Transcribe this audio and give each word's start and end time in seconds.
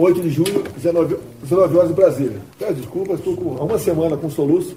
8 0.00 0.22
de 0.22 0.30
julho, 0.30 0.64
19, 0.78 1.16
19 1.42 1.76
horas 1.76 1.90
em 1.90 1.94
Brasília. 1.94 2.36
Peço 2.58 2.72
desculpas, 2.72 3.18
estou 3.18 3.58
há 3.60 3.64
uma 3.64 3.78
semana 3.78 4.16
com 4.16 4.30
soluço. 4.30 4.74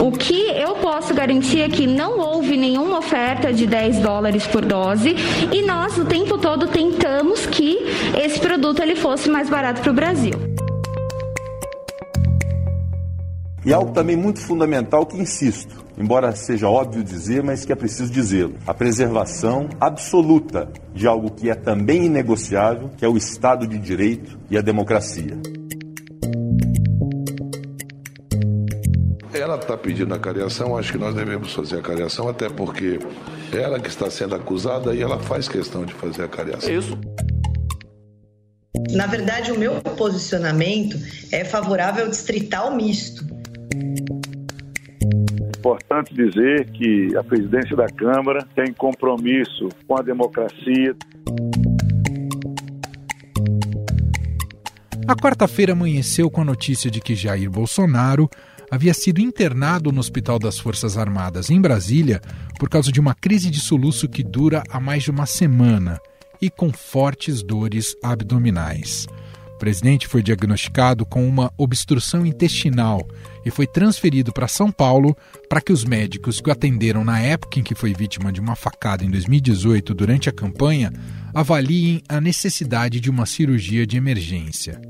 O 0.00 0.10
que 0.10 0.40
eu 0.50 0.74
posso 0.82 1.14
garantir 1.14 1.60
é 1.60 1.68
que 1.68 1.86
não 1.86 2.18
houve 2.18 2.56
nenhuma 2.56 2.98
oferta 2.98 3.52
de 3.52 3.64
10 3.64 4.00
dólares 4.00 4.44
por 4.44 4.64
dose 4.64 5.14
e 5.52 5.62
nós 5.62 5.96
o 5.96 6.04
tempo 6.04 6.36
todo 6.36 6.66
tentamos 6.66 7.46
que 7.46 7.78
esse 8.20 8.40
produto 8.40 8.82
ele 8.82 8.96
fosse 8.96 9.30
mais 9.30 9.48
barato 9.48 9.82
para 9.82 9.92
o 9.92 9.94
Brasil. 9.94 10.51
E 13.64 13.72
algo 13.72 13.92
também 13.92 14.16
muito 14.16 14.40
fundamental 14.40 15.06
que 15.06 15.16
insisto, 15.16 15.84
embora 15.96 16.34
seja 16.34 16.68
óbvio 16.68 17.04
dizer, 17.04 17.44
mas 17.44 17.64
que 17.64 17.72
é 17.72 17.76
preciso 17.76 18.12
dizê-lo: 18.12 18.54
a 18.66 18.74
preservação 18.74 19.68
absoluta 19.80 20.68
de 20.92 21.06
algo 21.06 21.30
que 21.30 21.48
é 21.48 21.54
também 21.54 22.06
inegociável, 22.06 22.90
que 22.96 23.04
é 23.04 23.08
o 23.08 23.16
Estado 23.16 23.66
de 23.66 23.78
Direito 23.78 24.36
e 24.50 24.58
a 24.58 24.60
democracia. 24.60 25.38
Ela 29.32 29.56
está 29.56 29.76
pedindo 29.76 30.12
a 30.12 30.18
cariação, 30.18 30.76
acho 30.76 30.92
que 30.92 30.98
nós 30.98 31.14
devemos 31.14 31.52
fazer 31.52 31.78
a 31.78 31.82
cariação, 31.82 32.28
até 32.28 32.48
porque 32.48 32.98
ela 33.52 33.78
que 33.78 33.88
está 33.88 34.10
sendo 34.10 34.34
acusada 34.34 34.94
e 34.94 35.00
ela 35.00 35.18
faz 35.18 35.48
questão 35.48 35.84
de 35.84 35.94
fazer 35.94 36.24
a 36.24 36.28
cariação. 36.28 36.70
Isso. 36.70 36.98
Na 38.90 39.06
verdade, 39.06 39.52
o 39.52 39.58
meu 39.58 39.80
posicionamento 39.80 40.98
é 41.30 41.44
favorável 41.44 42.04
ao 42.04 42.10
distrital 42.10 42.74
misto. 42.74 43.31
Importante 45.62 46.12
dizer 46.12 46.68
que 46.72 47.16
a 47.16 47.22
presidência 47.22 47.76
da 47.76 47.86
Câmara 47.86 48.44
tem 48.52 48.72
compromisso 48.72 49.68
com 49.86 49.96
a 49.96 50.02
democracia. 50.02 50.96
A 55.06 55.14
quarta-feira 55.14 55.72
amanheceu 55.72 56.28
com 56.28 56.40
a 56.40 56.44
notícia 56.44 56.90
de 56.90 57.00
que 57.00 57.14
Jair 57.14 57.48
Bolsonaro 57.48 58.28
havia 58.72 58.92
sido 58.92 59.20
internado 59.20 59.92
no 59.92 60.00
Hospital 60.00 60.40
das 60.40 60.58
Forças 60.58 60.98
Armadas 60.98 61.48
em 61.48 61.60
Brasília 61.60 62.20
por 62.58 62.68
causa 62.68 62.90
de 62.90 62.98
uma 62.98 63.14
crise 63.14 63.48
de 63.48 63.60
soluço 63.60 64.08
que 64.08 64.24
dura 64.24 64.64
há 64.68 64.80
mais 64.80 65.04
de 65.04 65.12
uma 65.12 65.26
semana 65.26 66.00
e 66.40 66.50
com 66.50 66.72
fortes 66.72 67.40
dores 67.40 67.94
abdominais. 68.02 69.06
Presidente 69.62 70.08
foi 70.08 70.24
diagnosticado 70.24 71.06
com 71.06 71.24
uma 71.24 71.52
obstrução 71.56 72.26
intestinal 72.26 73.06
e 73.46 73.50
foi 73.50 73.64
transferido 73.64 74.32
para 74.32 74.48
São 74.48 74.72
Paulo 74.72 75.16
para 75.48 75.60
que 75.60 75.72
os 75.72 75.84
médicos 75.84 76.40
que 76.40 76.48
o 76.48 76.52
atenderam 76.52 77.04
na 77.04 77.20
época 77.20 77.60
em 77.60 77.62
que 77.62 77.72
foi 77.72 77.94
vítima 77.94 78.32
de 78.32 78.40
uma 78.40 78.56
facada 78.56 79.04
em 79.04 79.10
2018 79.12 79.94
durante 79.94 80.28
a 80.28 80.32
campanha 80.32 80.92
avaliem 81.32 82.02
a 82.08 82.20
necessidade 82.20 82.98
de 82.98 83.08
uma 83.08 83.24
cirurgia 83.24 83.86
de 83.86 83.96
emergência. 83.96 84.82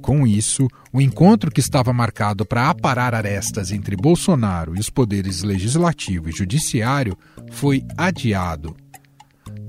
Com 0.00 0.26
isso, 0.26 0.68
o 0.90 0.98
encontro 0.98 1.50
que 1.50 1.60
estava 1.60 1.92
marcado 1.92 2.46
para 2.46 2.70
aparar 2.70 3.14
arestas 3.14 3.70
entre 3.70 3.94
Bolsonaro 3.94 4.74
e 4.74 4.80
os 4.80 4.88
poderes 4.88 5.42
legislativo 5.42 6.30
e 6.30 6.32
judiciário 6.32 7.14
foi 7.50 7.84
adiado. 7.94 8.74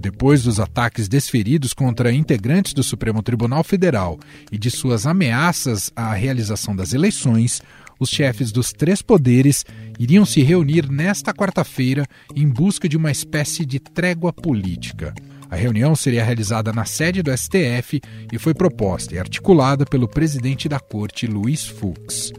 Depois 0.04 0.44
dos 0.44 0.60
ataques 0.60 1.08
desferidos 1.08 1.74
contra 1.74 2.12
integrantes 2.12 2.74
do 2.74 2.84
Supremo 2.84 3.24
Tribunal 3.24 3.64
Federal 3.64 4.20
e 4.52 4.58
de 4.58 4.70
suas 4.70 5.08
ameaças 5.08 5.94
à 5.96 6.14
realização 6.14 6.76
das 6.76 6.92
eleições, 6.92 7.62
os 7.98 8.10
chefes 8.10 8.52
dos 8.52 8.74
três 8.74 9.02
poderes 9.02 9.66
iriam 9.98 10.26
se 10.26 10.44
reunir 10.44 10.92
nesta 10.92 11.34
quarta-feira 11.34 12.06
em 12.36 12.46
busca 12.46 12.90
de 12.90 12.98
uma 12.98 13.12
espécie 13.12 13.66
de 13.66 13.80
trégua 13.80 14.34
política. 14.34 15.14
A 15.50 15.56
reunião 15.56 15.96
seria 15.96 16.26
realizada 16.26 16.74
na 16.74 16.84
sede 16.84 17.24
do 17.24 17.32
STF 17.32 18.02
e 18.30 18.38
foi 18.38 18.54
proposta 18.54 19.16
e 19.16 19.20
articulada 19.20 19.86
pelo 19.86 20.10
presidente 20.10 20.68
da 20.68 20.82
corte, 20.82 21.28
Luiz 21.28 21.66
Fux. 21.66 22.34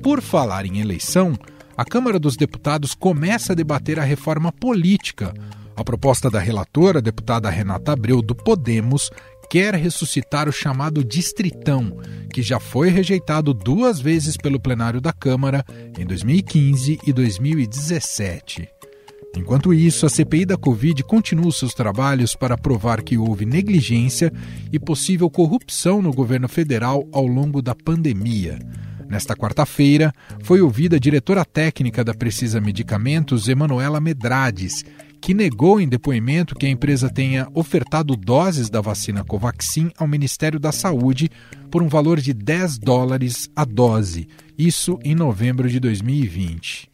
Por 0.00 0.22
falar 0.22 0.64
em 0.64 0.78
eleição, 0.78 1.36
a 1.76 1.84
Câmara 1.84 2.20
dos 2.20 2.36
Deputados 2.36 2.94
começa 2.94 3.52
a 3.52 3.56
debater 3.56 3.98
a 3.98 4.04
reforma 4.04 4.52
política. 4.52 5.34
A 5.76 5.82
proposta 5.82 6.30
da 6.30 6.38
relatora, 6.38 7.02
deputada 7.02 7.50
Renata 7.50 7.92
Abreu, 7.92 8.22
do 8.22 8.34
Podemos, 8.34 9.10
quer 9.50 9.74
ressuscitar 9.74 10.48
o 10.48 10.52
chamado 10.52 11.04
Distritão, 11.04 11.98
que 12.32 12.42
já 12.42 12.60
foi 12.60 12.90
rejeitado 12.90 13.52
duas 13.52 14.00
vezes 14.00 14.36
pelo 14.36 14.60
plenário 14.60 15.00
da 15.00 15.12
Câmara 15.12 15.64
em 15.98 16.06
2015 16.06 17.00
e 17.04 17.12
2017. 17.12 18.68
Enquanto 19.36 19.74
isso, 19.74 20.06
a 20.06 20.08
CPI 20.08 20.46
da 20.46 20.56
Covid 20.56 21.02
continua 21.02 21.50
seus 21.50 21.74
trabalhos 21.74 22.36
para 22.36 22.56
provar 22.56 23.02
que 23.02 23.18
houve 23.18 23.44
negligência 23.44 24.32
e 24.72 24.78
possível 24.78 25.28
corrupção 25.28 26.00
no 26.00 26.12
governo 26.12 26.48
federal 26.48 27.04
ao 27.12 27.26
longo 27.26 27.60
da 27.60 27.74
pandemia. 27.74 28.60
Nesta 29.08 29.36
quarta-feira, 29.36 30.12
foi 30.42 30.60
ouvida 30.60 30.96
a 30.96 31.00
diretora 31.00 31.44
técnica 31.44 32.04
da 32.04 32.14
Precisa 32.14 32.60
Medicamentos, 32.60 33.48
Emanuela 33.48 34.00
Medrades, 34.00 34.84
que 35.24 35.32
negou 35.32 35.80
em 35.80 35.88
depoimento 35.88 36.54
que 36.54 36.66
a 36.66 36.68
empresa 36.68 37.08
tenha 37.08 37.48
ofertado 37.54 38.14
doses 38.14 38.68
da 38.68 38.82
vacina 38.82 39.24
Covaxin 39.24 39.90
ao 39.96 40.06
Ministério 40.06 40.60
da 40.60 40.70
Saúde 40.70 41.30
por 41.70 41.82
um 41.82 41.88
valor 41.88 42.20
de 42.20 42.34
10 42.34 42.76
dólares 42.76 43.48
a 43.56 43.64
dose, 43.64 44.28
isso 44.58 44.98
em 45.02 45.14
novembro 45.14 45.66
de 45.66 45.80
2020. 45.80 46.90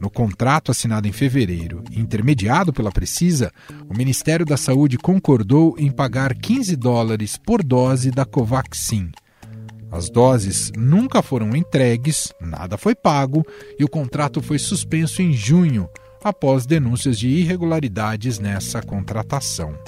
No 0.00 0.08
contrato 0.08 0.70
assinado 0.70 1.06
em 1.06 1.12
fevereiro 1.12 1.84
e 1.90 2.00
intermediado 2.00 2.72
pela 2.72 2.90
Precisa, 2.90 3.52
o 3.90 3.94
Ministério 3.94 4.46
da 4.46 4.56
Saúde 4.56 4.96
concordou 4.96 5.74
em 5.76 5.90
pagar 5.90 6.34
15 6.34 6.76
dólares 6.76 7.36
por 7.36 7.62
dose 7.62 8.10
da 8.10 8.24
Covaxin. 8.24 9.10
As 9.92 10.08
doses 10.08 10.72
nunca 10.74 11.20
foram 11.20 11.54
entregues, 11.54 12.32
nada 12.40 12.78
foi 12.78 12.94
pago 12.94 13.44
e 13.78 13.84
o 13.84 13.88
contrato 13.88 14.40
foi 14.40 14.58
suspenso 14.58 15.20
em 15.20 15.34
junho, 15.34 15.90
após 16.26 16.66
denúncias 16.66 17.20
de 17.20 17.28
irregularidades 17.28 18.40
nessa 18.40 18.82
contratação. 18.82 19.78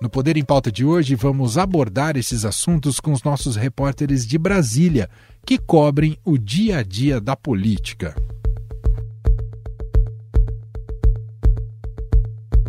No 0.00 0.08
Poder 0.08 0.38
em 0.38 0.42
Pauta 0.42 0.72
de 0.72 0.86
hoje, 0.86 1.14
vamos 1.14 1.58
abordar 1.58 2.16
esses 2.16 2.46
assuntos 2.46 2.98
com 2.98 3.12
os 3.12 3.22
nossos 3.22 3.56
repórteres 3.56 4.26
de 4.26 4.38
Brasília, 4.38 5.10
que 5.44 5.58
cobrem 5.58 6.16
o 6.24 6.38
dia 6.38 6.78
a 6.78 6.82
dia 6.82 7.20
da 7.20 7.36
política. 7.36 8.16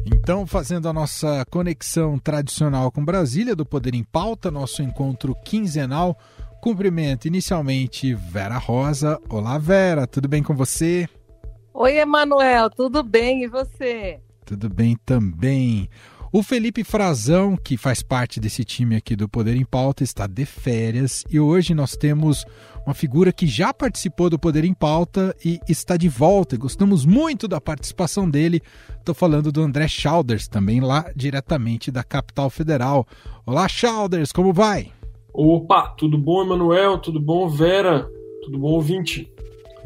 Então, 0.05 0.45
fazendo 0.45 0.89
a 0.89 0.93
nossa 0.93 1.45
conexão 1.49 2.19
tradicional 2.19 2.91
com 2.91 3.05
Brasília, 3.05 3.55
do 3.55 3.65
Poder 3.65 3.95
em 3.95 4.03
Pauta, 4.03 4.51
nosso 4.51 4.81
encontro 4.81 5.33
quinzenal. 5.45 6.19
Cumprimento 6.61 7.25
inicialmente 7.25 8.13
Vera 8.13 8.57
Rosa. 8.57 9.17
Olá, 9.29 9.57
Vera, 9.57 10.05
tudo 10.05 10.27
bem 10.27 10.43
com 10.43 10.53
você? 10.53 11.07
Oi, 11.79 11.99
Emanuel, 11.99 12.71
tudo 12.71 13.03
bem 13.03 13.43
e 13.43 13.47
você? 13.47 14.19
Tudo 14.43 14.67
bem 14.67 14.97
também. 15.05 15.87
O 16.33 16.41
Felipe 16.41 16.83
Frazão, 16.83 17.55
que 17.55 17.77
faz 17.77 18.01
parte 18.01 18.39
desse 18.39 18.65
time 18.65 18.95
aqui 18.95 19.15
do 19.15 19.29
Poder 19.29 19.55
em 19.55 19.63
Pauta, 19.63 20.03
está 20.03 20.25
de 20.25 20.43
férias 20.43 21.23
e 21.29 21.39
hoje 21.39 21.75
nós 21.75 21.95
temos 21.95 22.45
uma 22.83 22.95
figura 22.95 23.31
que 23.31 23.45
já 23.45 23.71
participou 23.71 24.27
do 24.27 24.39
Poder 24.39 24.65
em 24.65 24.73
Pauta 24.73 25.35
e 25.45 25.59
está 25.69 25.95
de 25.97 26.09
volta. 26.09 26.57
Gostamos 26.57 27.05
muito 27.05 27.47
da 27.47 27.61
participação 27.61 28.27
dele. 28.27 28.59
Estou 28.97 29.13
falando 29.13 29.51
do 29.51 29.61
André 29.61 29.87
Chalders, 29.87 30.47
também 30.47 30.81
lá 30.81 31.05
diretamente 31.15 31.91
da 31.91 32.03
capital 32.03 32.49
federal. 32.49 33.05
Olá, 33.45 33.67
Chalders, 33.67 34.31
como 34.31 34.51
vai? 34.51 34.91
Opa, 35.31 35.89
tudo 35.89 36.17
bom, 36.17 36.41
Emanuel? 36.41 36.97
Tudo 36.97 37.21
bom, 37.21 37.47
Vera? 37.47 38.09
Tudo 38.43 38.57
bom, 38.57 38.69
ouvinte? 38.69 39.31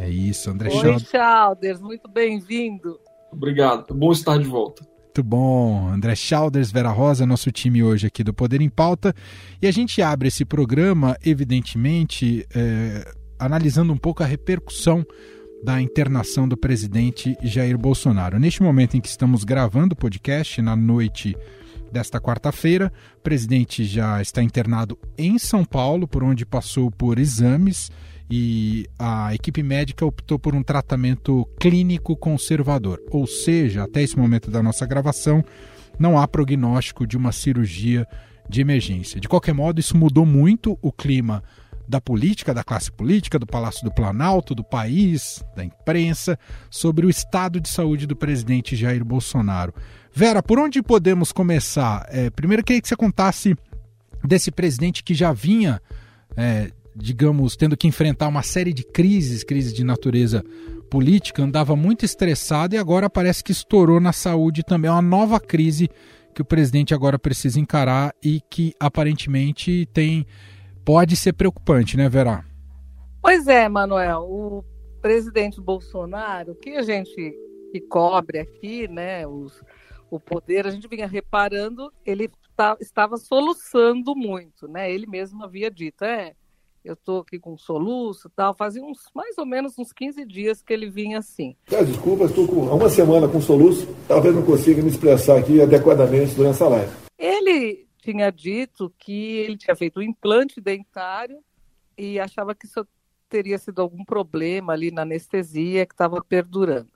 É 0.02 0.10
isso, 0.10 0.50
André 0.50 0.70
Oi, 0.70 0.82
Chalders. 0.82 1.10
Chalders, 1.12 1.80
muito 1.80 2.10
bem-vindo. 2.10 3.00
Obrigado, 3.32 3.86
é 3.88 3.94
bom 3.94 4.12
estar 4.12 4.36
de 4.40 4.46
volta. 4.46 4.84
Muito 5.00 5.24
bom. 5.24 5.90
André 5.90 6.16
Chalders, 6.16 6.72
Vera 6.72 6.90
Rosa, 6.90 7.24
nosso 7.24 7.52
time 7.52 7.84
hoje 7.84 8.08
aqui 8.08 8.24
do 8.24 8.34
Poder 8.34 8.62
em 8.62 8.70
Pauta. 8.70 9.14
E 9.62 9.68
a 9.68 9.72
gente 9.72 10.02
abre 10.02 10.30
esse 10.30 10.44
programa, 10.44 11.16
evidentemente, 11.24 12.48
é, 12.56 13.14
analisando 13.38 13.94
um 13.94 13.98
pouco 13.98 14.24
a 14.24 14.26
repercussão 14.26 15.06
da 15.64 15.80
internação 15.80 16.48
do 16.48 16.58
presidente 16.58 17.38
Jair 17.44 17.78
Bolsonaro. 17.78 18.40
Neste 18.40 18.64
momento 18.64 18.98
em 18.98 19.02
que 19.02 19.08
estamos 19.08 19.44
gravando 19.44 19.94
o 19.94 19.98
podcast, 19.98 20.64
na 20.64 20.76
noite 20.76 21.38
desta 21.92 22.20
quarta-feira, 22.20 22.92
o 23.20 23.22
presidente 23.22 23.86
já 23.86 24.20
está 24.20 24.42
internado 24.42 24.98
em 25.16 25.38
São 25.38 25.64
Paulo, 25.64 26.08
por 26.08 26.24
onde 26.24 26.44
passou 26.44 26.90
por 26.90 27.20
exames 27.20 27.92
e 28.32 28.88
a 28.98 29.36
equipe 29.36 29.62
médica 29.62 30.06
optou 30.06 30.40
por 30.40 30.56
um 30.56 30.64
tratamento 30.64 31.46
clínico 31.60 32.16
conservador, 32.16 33.02
ou 33.12 33.28
seja, 33.28 33.84
até 33.84 34.02
esse 34.02 34.18
momento 34.18 34.50
da 34.50 34.64
nossa 34.64 34.86
gravação, 34.86 35.44
não 36.00 36.18
há 36.18 36.26
prognóstico 36.26 37.06
de 37.06 37.18
uma 37.18 37.34
cirurgia 37.34 38.08
de 38.48 38.62
emergência. 38.62 39.20
De 39.20 39.28
qualquer 39.28 39.54
modo, 39.54 39.80
isso 39.80 39.98
mudou 39.98 40.26
muito 40.26 40.80
o 40.82 40.94
clima 40.94 41.44
da 41.88 42.00
política, 42.00 42.54
da 42.54 42.64
classe 42.64 42.90
política, 42.90 43.38
do 43.38 43.46
Palácio 43.46 43.84
do 43.84 43.94
Planalto, 43.94 44.56
do 44.56 44.64
país, 44.64 45.44
da 45.54 45.66
imprensa, 45.66 46.40
sobre 46.70 47.06
o 47.06 47.10
estado 47.10 47.60
de 47.60 47.68
saúde 47.68 48.08
do 48.08 48.16
presidente 48.16 48.78
Jair 48.78 49.04
Bolsonaro. 49.04 49.74
Vera, 50.14 50.42
por 50.42 50.58
onde 50.58 50.82
podemos 50.82 51.34
começar? 51.34 52.08
É, 52.10 52.30
primeiro, 52.30 52.64
queria 52.64 52.82
que 52.82 52.88
você 52.88 52.96
contasse 52.96 53.56
desse 54.24 54.52
presidente 54.52 55.04
que 55.04 55.14
já 55.14 55.34
vinha, 55.34 55.82
é, 56.38 56.72
digamos, 57.02 57.56
tendo 57.56 57.76
que 57.76 57.88
enfrentar 57.88 58.28
uma 58.28 58.44
série 58.44 58.74
de 58.74 58.84
crises, 58.84 59.44
crises 59.44 59.74
de 59.74 59.84
natureza 59.84 60.44
política, 60.90 61.42
andava 61.42 61.76
muito 61.76 62.04
estressado 62.04 62.76
e 62.76 62.78
agora 62.78 63.10
parece 63.10 63.44
que 63.44 63.52
estourou 63.52 64.00
na 64.00 64.12
saúde 64.12 64.64
também. 64.64 64.90
É 64.90 64.92
uma 64.92 65.02
nova 65.02 65.40
crise 65.40 65.90
que 66.34 66.42
o 66.42 66.46
presidente 66.46 66.94
agora 66.94 67.18
precisa 67.18 67.60
encarar 67.60 68.14
e 68.24 68.42
que 68.50 68.74
aparentemente 68.80 69.88
tem 69.94 70.26
pode 70.84 71.16
ser 71.16 71.34
preocupante, 71.34 71.96
né, 71.96 72.10
Vera? 72.10 72.44
Pois 73.22 73.48
é, 73.48 73.70
Manuel. 73.70 74.22
O 74.22 74.64
presidente 75.02 75.62
Bolsonaro, 75.62 76.56
que 76.56 76.72
a 76.72 76.82
gente 76.82 77.34
que 77.72 77.80
cobre 77.82 78.40
aqui, 78.40 78.88
né, 78.88 79.26
os, 79.26 79.62
o 80.10 80.20
poder, 80.20 80.68
a 80.68 80.72
gente 80.72 80.88
vinha 80.90 81.08
reparando, 81.08 81.92
ele 82.06 82.30
tá, 82.56 82.76
estava 82.82 83.16
soluçando 83.16 84.14
muito, 84.14 84.68
né? 84.68 84.92
Ele 84.92 85.08
mesmo 85.08 85.44
havia 85.44 85.72
dito, 85.72 86.04
é, 86.04 86.34
eu 86.84 86.94
estou 86.94 87.22
aqui 87.22 87.40
com 87.40 87.58
soluço 87.58 88.28
e 88.28 88.32
tal. 88.32 88.54
Fazia 88.54 88.84
uns, 88.84 89.00
mais 89.14 89.38
ou 89.38 89.46
menos 89.46 89.78
uns 89.78 89.94
15 89.94 90.26
dias 90.26 90.62
que 90.62 90.74
ele 90.74 90.90
vinha 90.90 91.20
assim. 91.20 91.56
Peço 91.66 91.86
desculpas, 91.86 92.30
estou 92.30 92.48
com 92.48 92.62
uma 92.62 92.90
semana 92.90 93.28
com 93.28 93.40
soluço, 93.40 93.88
talvez 94.08 94.36
não 94.36 94.44
consiga 94.44 94.82
me 94.82 94.90
expressar 94.90 95.38
aqui 95.38 95.62
adequadamente 95.62 96.34
durante 96.36 96.56
essa 96.56 96.68
live. 96.68 96.92
Ele 97.18 97.88
tinha 98.00 98.32
dito 98.32 98.92
que 98.98 99.38
ele 99.38 99.58
tinha 99.58 99.76
feito 99.76 100.00
um 100.00 100.04
implante 100.04 100.60
dentário 100.60 101.40
e 101.98 102.20
achava 102.20 102.56
que 102.56 102.66
isso 102.66 102.86
teria 103.30 103.58
sido 103.58 103.82
algum 103.82 104.04
problema 104.04 104.74
ali 104.74 104.92
na 104.92 105.04
anestesia 105.04 105.86
que 105.86 105.94
estava 105.94 106.22
perdurando. 106.22 106.90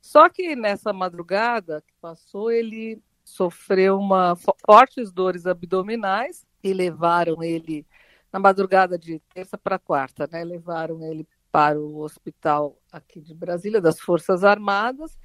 Só 0.00 0.28
que 0.28 0.54
nessa 0.54 0.92
madrugada 0.92 1.82
que 1.86 1.94
passou, 2.00 2.50
ele 2.50 3.02
sofreu 3.24 3.98
uma 3.98 4.36
fortes 4.66 5.10
dores 5.10 5.46
abdominais 5.46 6.44
e 6.62 6.74
levaram 6.74 7.42
ele 7.42 7.86
na 8.34 8.40
madrugada 8.40 8.98
de 8.98 9.20
terça 9.32 9.56
para 9.56 9.78
quarta, 9.78 10.28
né? 10.32 10.42
Levaram 10.42 11.00
ele 11.04 11.24
para 11.52 11.78
o 11.80 12.00
hospital 12.00 12.76
aqui 12.90 13.20
de 13.20 13.32
Brasília 13.32 13.80
das 13.80 14.00
Forças 14.00 14.42
Armadas 14.42 15.16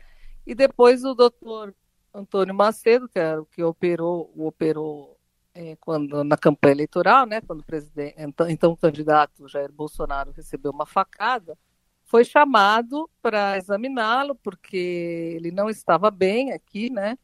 e 0.45 0.53
depois 0.53 1.03
o 1.03 1.15
doutor 1.15 1.73
Antônio 2.13 2.53
Macedo, 2.53 3.09
que 3.09 3.17
era 3.17 3.41
o 3.41 3.47
que 3.47 3.63
operou, 3.63 4.31
o 4.35 4.45
operou 4.45 5.17
é, 5.55 5.75
quando, 5.77 6.23
na 6.23 6.37
campanha 6.37 6.73
eleitoral, 6.73 7.25
né, 7.25 7.41
quando 7.41 7.61
o 7.61 7.65
presidente, 7.65 8.13
então, 8.19 8.47
então 8.47 8.71
o 8.73 8.77
candidato 8.77 9.47
Jair 9.47 9.71
Bolsonaro 9.71 10.31
recebeu 10.31 10.71
uma 10.71 10.85
facada, 10.85 11.57
foi 12.05 12.23
chamado 12.23 13.09
para 13.23 13.57
examiná-lo, 13.57 14.35
porque 14.35 15.33
ele 15.35 15.49
não 15.49 15.67
estava 15.67 16.11
bem 16.11 16.51
aqui, 16.51 16.91
né? 16.91 17.17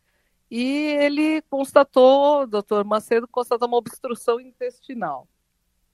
E 0.50 0.96
ele 1.00 1.44
constatou, 1.44 2.42
o 2.42 2.48
doutor 2.48 2.84
Macedo 2.84 3.28
constatou 3.28 3.68
uma 3.68 3.78
obstrução 3.78 4.40
intestinal. 4.40 5.28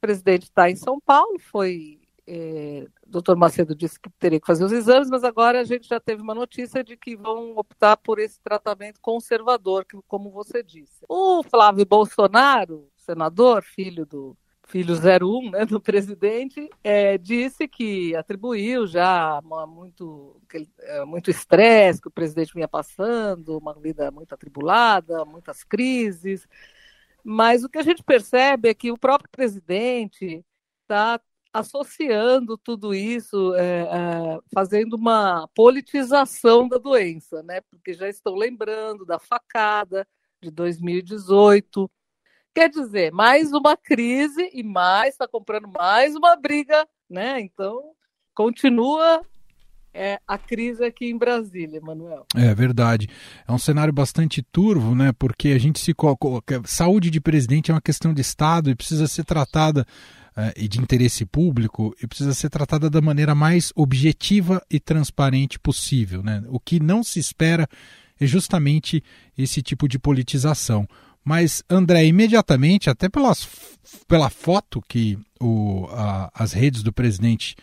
Presidente 0.01 0.43
está 0.43 0.69
em 0.69 0.75
São 0.75 0.99
Paulo, 0.99 1.39
foi 1.39 2.01
é, 2.27 2.87
doutor 3.05 3.35
Macedo 3.35 3.75
disse 3.75 3.99
que 3.99 4.09
teria 4.11 4.39
que 4.39 4.47
fazer 4.47 4.63
os 4.63 4.71
exames, 4.71 5.09
mas 5.09 5.23
agora 5.23 5.59
a 5.59 5.63
gente 5.63 5.87
já 5.87 5.99
teve 5.99 6.21
uma 6.21 6.33
notícia 6.33 6.83
de 6.83 6.95
que 6.95 7.15
vão 7.15 7.57
optar 7.57 7.97
por 7.97 8.19
esse 8.19 8.39
tratamento 8.39 9.01
conservador, 9.01 9.85
que, 9.85 9.97
como 10.07 10.31
você 10.31 10.63
disse. 10.63 11.03
O 11.09 11.43
Flávio 11.43 11.85
Bolsonaro, 11.85 12.87
senador, 12.95 13.63
filho 13.63 14.05
do 14.05 14.37
filho 14.67 14.95
01 14.95 15.51
né, 15.51 15.65
do 15.65 15.81
presidente, 15.81 16.69
é, 16.81 17.17
disse 17.17 17.67
que 17.67 18.15
atribuiu 18.15 18.87
já 18.87 19.41
muito 19.67 20.39
é, 20.79 21.03
muito 21.03 21.29
estresse 21.29 22.01
que 22.01 22.07
o 22.07 22.11
presidente 22.11 22.53
vinha 22.53 22.69
passando, 22.69 23.57
uma 23.57 23.73
vida 23.73 24.09
muito 24.09 24.33
atribulada, 24.33 25.25
muitas 25.25 25.65
crises. 25.65 26.47
Mas 27.23 27.63
o 27.63 27.69
que 27.69 27.77
a 27.77 27.83
gente 27.83 28.03
percebe 28.03 28.69
é 28.69 28.73
que 28.73 28.91
o 28.91 28.97
próprio 28.97 29.29
presidente 29.29 30.43
está 30.81 31.19
associando 31.53 32.57
tudo 32.57 32.93
isso, 32.93 33.53
é, 33.55 33.81
é, 33.81 34.39
fazendo 34.53 34.93
uma 34.95 35.47
politização 35.53 36.67
da 36.67 36.77
doença, 36.77 37.43
né? 37.43 37.61
Porque 37.61 37.93
já 37.93 38.07
estão 38.07 38.35
lembrando 38.35 39.05
da 39.05 39.19
facada 39.19 40.07
de 40.41 40.49
2018. 40.49 41.91
Quer 42.53 42.69
dizer, 42.69 43.11
mais 43.11 43.51
uma 43.53 43.75
crise 43.75 44.49
e 44.53 44.63
mais 44.63 45.13
está 45.13 45.27
comprando 45.27 45.67
mais 45.67 46.15
uma 46.15 46.35
briga, 46.35 46.87
né? 47.09 47.39
Então 47.41 47.93
continua 48.33 49.25
é, 49.93 50.19
a 50.27 50.37
crise 50.37 50.83
aqui 50.83 51.05
em 51.05 51.17
Brasília, 51.17 51.81
Manuel. 51.81 52.25
É 52.35 52.53
verdade. 52.55 53.07
É 53.47 53.51
um 53.51 53.57
cenário 53.57 53.93
bastante 53.93 54.41
turvo, 54.41 54.95
né? 54.95 55.11
Porque 55.17 55.49
a 55.49 55.59
gente 55.59 55.79
se 55.79 55.93
coloca. 55.93 56.61
Saúde 56.65 57.09
de 57.09 57.19
presidente 57.19 57.71
é 57.71 57.73
uma 57.73 57.81
questão 57.81 58.13
de 58.13 58.21
Estado 58.21 58.69
e 58.69 58.75
precisa 58.75 59.07
ser 59.07 59.25
tratada 59.25 59.85
uh, 60.37 60.51
e 60.55 60.67
de 60.67 60.79
interesse 60.79 61.25
público 61.25 61.95
e 62.01 62.07
precisa 62.07 62.33
ser 62.33 62.49
tratada 62.49 62.89
da 62.89 63.01
maneira 63.01 63.35
mais 63.35 63.71
objetiva 63.75 64.61
e 64.69 64.79
transparente 64.79 65.59
possível. 65.59 66.23
Né? 66.23 66.41
O 66.47 66.59
que 66.59 66.79
não 66.79 67.03
se 67.03 67.19
espera 67.19 67.67
é 68.19 68.25
justamente 68.25 69.03
esse 69.37 69.61
tipo 69.61 69.87
de 69.87 69.99
politização. 69.99 70.87
Mas, 71.23 71.63
André, 71.69 72.05
imediatamente, 72.05 72.89
até 72.89 73.07
pelas, 73.07 73.47
pela 74.07 74.29
foto 74.29 74.81
que 74.87 75.19
o, 75.39 75.87
a, 75.91 76.31
as 76.33 76.53
redes 76.53 76.81
do 76.81 76.91
presidente 76.91 77.55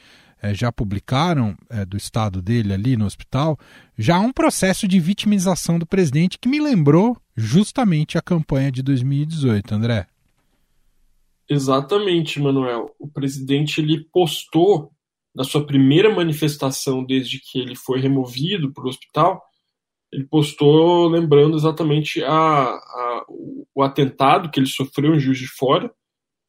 eh, 0.43 0.55
já 0.55 0.71
publicaram 0.73 1.57
eh, 1.71 1.85
do 1.85 1.97
estado 1.97 2.41
dele 2.41 2.73
ali 2.73 2.97
no 2.97 3.07
hospital, 3.07 3.59
já 3.97 4.17
há 4.17 4.21
um 4.21 4.33
processo 4.33 4.87
de 4.87 4.99
vitimização 5.01 5.79
do 5.79 5.87
presidente 5.87 6.39
que 6.39 6.49
me 6.49 6.61
lembrou 6.61 7.17
justamente 7.37 8.19
a 8.19 8.23
campanha 8.23 8.71
de 8.71 8.83
2018, 8.83 9.75
André. 9.75 10.07
Exatamente, 11.49 12.41
Manuel. 12.41 12.95
O 12.99 13.09
presidente 13.09 13.81
ele 13.81 14.05
postou 14.13 14.93
na 15.35 15.45
sua 15.45 15.65
primeira 15.65 16.15
manifestação 16.15 17.05
desde 17.05 17.39
que 17.41 17.59
ele 17.59 17.77
foi 17.77 18.01
removido 18.01 18.73
para 18.73 18.85
o 18.85 18.89
hospital, 18.89 19.43
ele 20.13 20.25
postou 20.25 21.09
lembrando 21.09 21.57
exatamente 21.57 22.23
a, 22.25 22.33
a, 22.33 23.25
o 23.75 23.83
atentado 23.83 24.51
que 24.51 24.59
ele 24.59 24.67
sofreu 24.67 25.15
em 25.15 25.21
Juiz 25.21 25.39
de 25.39 25.47
Fora, 25.47 25.93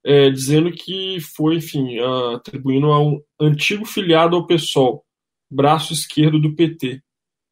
é, 0.06 0.30
dizendo 0.30 0.72
que 0.72 1.20
foi, 1.36 1.58
enfim, 1.58 2.00
atribuindo 2.36 2.92
a 2.92 3.00
um 3.02 3.20
antigo 3.40 3.86
filiado 3.86 4.36
ao 4.36 4.48
PSOL, 4.48 5.04
braço 5.52 5.94
esquerdo 5.94 6.40
do 6.40 6.56
PT, 6.56 7.02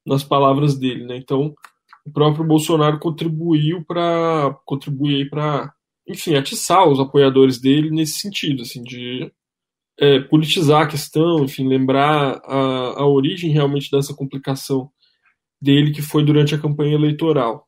nas 0.06 0.24
palavras 0.24 0.78
dele, 0.78 1.06
né? 1.06 1.18
Então, 1.18 1.54
o 2.06 2.12
próprio 2.12 2.46
Bolsonaro 2.46 3.00
contribuiu 3.00 3.84
para 3.86 4.58
contribuir 4.66 5.30
para 5.30 5.74
enfim, 6.08 6.36
atiçar 6.36 6.88
os 6.88 7.00
apoiadores 7.00 7.60
dele 7.60 7.92
nesse 7.92 8.20
sentido, 8.20 8.62
assim, 8.62 8.82
de 8.82 9.32
é, 10.00 10.20
politizar 10.22 10.84
a 10.84 10.88
questão, 10.88 11.44
enfim, 11.44 11.68
lembrar 11.68 12.40
a, 12.46 13.02
a 13.02 13.06
origem 13.06 13.52
realmente 13.52 13.92
dessa 13.92 14.14
complicação 14.14 14.90
dele 15.62 15.92
que 15.92 16.02
foi 16.02 16.24
durante 16.24 16.56
a 16.56 16.60
campanha 16.60 16.94
eleitoral. 16.94 17.67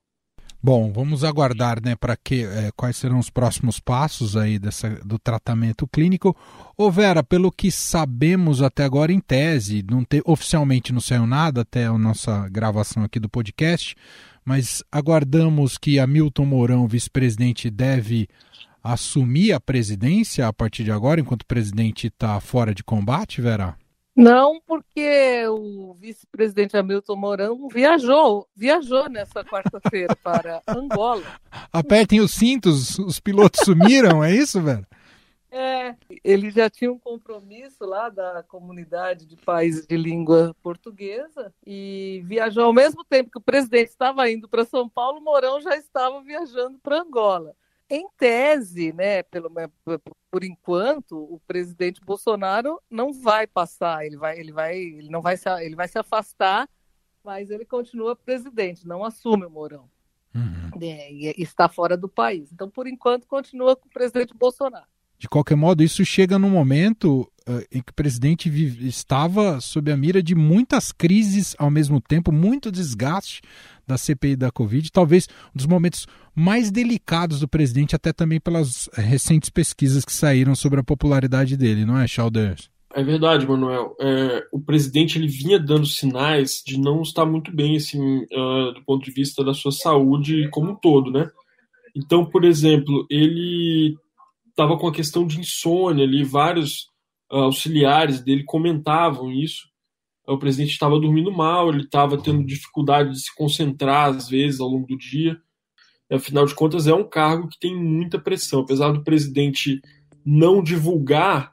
Bom, 0.61 0.91
vamos 0.91 1.23
aguardar, 1.23 1.81
né, 1.81 1.95
para 1.95 2.17
que 2.17 2.43
é, 2.43 2.69
quais 2.75 2.97
serão 2.97 3.17
os 3.17 3.29
próximos 3.29 3.79
passos 3.79 4.35
aí 4.35 4.59
dessa, 4.59 4.89
do 5.05 5.17
tratamento 5.17 5.87
clínico. 5.87 6.35
Ô 6.77 6.91
Vera, 6.91 7.23
pelo 7.23 7.49
que 7.49 7.71
sabemos 7.71 8.61
até 8.61 8.83
agora 8.83 9.13
em 9.13 9.21
tese, 9.21 9.85
não 9.89 10.03
te, 10.03 10.21
oficialmente 10.25 10.91
não 10.91 10.99
saiu 10.99 11.25
nada 11.25 11.61
até 11.61 11.85
a 11.85 11.97
nossa 11.97 12.49
gravação 12.49 13.03
aqui 13.03 13.21
do 13.21 13.29
podcast, 13.29 13.95
mas 14.43 14.83
aguardamos 14.91 15.77
que 15.77 15.97
Hamilton 15.97 16.45
Mourão, 16.45 16.87
vice-presidente, 16.89 17.69
deve 17.69 18.27
assumir 18.83 19.53
a 19.53 19.61
presidência 19.61 20.45
a 20.45 20.51
partir 20.51 20.83
de 20.83 20.91
agora, 20.91 21.21
enquanto 21.21 21.43
o 21.43 21.47
presidente 21.47 22.07
está 22.07 22.37
fora 22.41 22.75
de 22.75 22.83
combate, 22.83 23.41
Vera? 23.41 23.77
Não, 24.15 24.59
porque 24.65 25.45
o 25.47 25.93
vice-presidente 25.93 26.75
Hamilton 26.75 27.15
Mourão 27.15 27.67
viajou, 27.69 28.47
viajou 28.55 29.07
nessa 29.09 29.43
quarta-feira 29.45 30.15
para 30.15 30.61
Angola. 30.67 31.23
Apertem 31.71 32.19
os 32.19 32.31
cintos, 32.31 32.99
os 32.99 33.19
pilotos 33.19 33.61
sumiram, 33.63 34.23
é 34.23 34.33
isso, 34.33 34.61
Vera? 34.61 34.85
É, 35.51 35.95
ele 36.23 36.51
já 36.51 36.69
tinha 36.69 36.91
um 36.91 36.99
compromisso 36.99 37.83
lá 37.83 38.09
da 38.09 38.43
comunidade 38.43 39.25
de 39.25 39.35
países 39.35 39.87
de 39.87 39.97
língua 39.97 40.55
portuguesa 40.61 41.51
e 41.65 42.21
viajou 42.25 42.65
ao 42.65 42.73
mesmo 42.73 43.03
tempo 43.03 43.31
que 43.31 43.39
o 43.39 43.41
presidente 43.41 43.89
estava 43.89 44.29
indo 44.29 44.47
para 44.47 44.63
São 44.63 44.87
Paulo, 44.87 45.19
Mourão 45.19 45.59
já 45.59 45.75
estava 45.75 46.21
viajando 46.21 46.77
para 46.77 47.01
Angola. 47.01 47.55
Em 47.89 48.07
tese, 48.17 48.93
né, 48.93 49.23
pelo, 49.23 49.51
por 50.29 50.43
enquanto, 50.43 51.17
o 51.17 51.41
presidente 51.47 51.99
Bolsonaro 52.01 52.79
não 52.89 53.11
vai 53.11 53.47
passar, 53.47 54.05
ele 54.05 54.15
vai, 54.15 54.39
ele 54.39 54.51
vai, 54.51 54.77
ele 54.77 55.09
não 55.09 55.21
vai 55.21 55.35
se, 55.35 55.49
ele 55.63 55.75
vai 55.75 55.87
se 55.87 55.97
afastar, 55.97 56.69
mas 57.23 57.49
ele 57.49 57.65
continua 57.65 58.15
presidente, 58.15 58.87
não 58.87 59.03
assume 59.03 59.45
o 59.45 59.49
Mourão. 59.49 59.89
Uhum. 60.35 60.69
É, 60.81 61.11
e 61.11 61.33
está 61.41 61.67
fora 61.67 61.97
do 61.97 62.07
país. 62.07 62.51
Então, 62.53 62.69
por 62.69 62.87
enquanto, 62.87 63.25
continua 63.27 63.75
com 63.75 63.87
o 63.87 63.91
presidente 63.91 64.33
Bolsonaro. 64.35 64.85
De 65.17 65.27
qualquer 65.27 65.55
modo, 65.55 65.83
isso 65.83 66.05
chega 66.05 66.39
num 66.39 66.49
momento 66.49 67.29
uh, 67.47 67.65
em 67.69 67.81
que 67.81 67.91
o 67.91 67.93
presidente 67.93 68.49
vive, 68.49 68.87
estava 68.87 69.59
sob 69.59 69.91
a 69.91 69.97
mira 69.97 70.23
de 70.23 70.33
muitas 70.33 70.93
crises 70.93 71.55
ao 71.59 71.69
mesmo 71.69 71.99
tempo, 71.99 72.31
muito 72.31 72.71
desgaste 72.71 73.41
da 73.89 73.97
CPI 73.97 74.35
da 74.35 74.51
Covid, 74.51 74.91
talvez 74.91 75.27
um 75.53 75.57
dos 75.57 75.65
momentos 75.65 76.05
mais 76.35 76.71
delicados 76.71 77.39
do 77.39 77.47
presidente, 77.47 77.95
até 77.95 78.13
também 78.13 78.39
pelas 78.39 78.87
recentes 78.93 79.49
pesquisas 79.49 80.05
que 80.05 80.13
saíram 80.13 80.55
sobre 80.55 80.79
a 80.79 80.83
popularidade 80.83 81.57
dele, 81.57 81.85
não 81.85 81.97
é, 81.97 82.07
Chalders? 82.07 82.69
É 82.93 83.03
verdade, 83.03 83.47
Manuel. 83.47 83.95
É, 83.99 84.43
o 84.51 84.59
presidente 84.59 85.17
ele 85.17 85.27
vinha 85.27 85.59
dando 85.59 85.85
sinais 85.85 86.63
de 86.65 86.79
não 86.79 87.01
estar 87.01 87.25
muito 87.25 87.51
bem, 87.51 87.75
assim, 87.75 87.99
uh, 87.99 88.73
do 88.73 88.83
ponto 88.83 89.03
de 89.03 89.11
vista 89.11 89.43
da 89.43 89.53
sua 89.53 89.71
saúde 89.71 90.49
como 90.49 90.71
um 90.71 90.75
todo, 90.75 91.11
né? 91.11 91.29
Então, 91.95 92.25
por 92.25 92.43
exemplo, 92.43 93.05
ele 93.09 93.95
estava 94.49 94.77
com 94.77 94.87
a 94.87 94.93
questão 94.93 95.25
de 95.25 95.39
insônia 95.39 96.03
ali, 96.03 96.23
vários 96.23 96.87
uh, 97.31 97.43
auxiliares 97.43 98.21
dele 98.21 98.43
comentavam 98.43 99.31
isso. 99.31 99.68
O 100.29 100.37
presidente 100.37 100.71
estava 100.71 100.99
dormindo 100.99 101.31
mal, 101.31 101.69
ele 101.69 101.83
estava 101.83 102.15
tendo 102.15 102.45
dificuldade 102.45 103.11
de 103.11 103.19
se 103.19 103.35
concentrar 103.35 104.09
às 104.09 104.29
vezes 104.29 104.59
ao 104.59 104.67
longo 104.67 104.85
do 104.85 104.97
dia. 104.97 105.35
E, 106.09 106.15
afinal 106.15 106.45
de 106.45 106.53
contas, 106.53 106.87
é 106.87 106.93
um 106.93 107.03
cargo 107.03 107.47
que 107.47 107.59
tem 107.59 107.75
muita 107.75 108.19
pressão. 108.19 108.61
Apesar 108.61 108.91
do 108.91 109.03
presidente 109.03 109.81
não 110.23 110.61
divulgar 110.61 111.51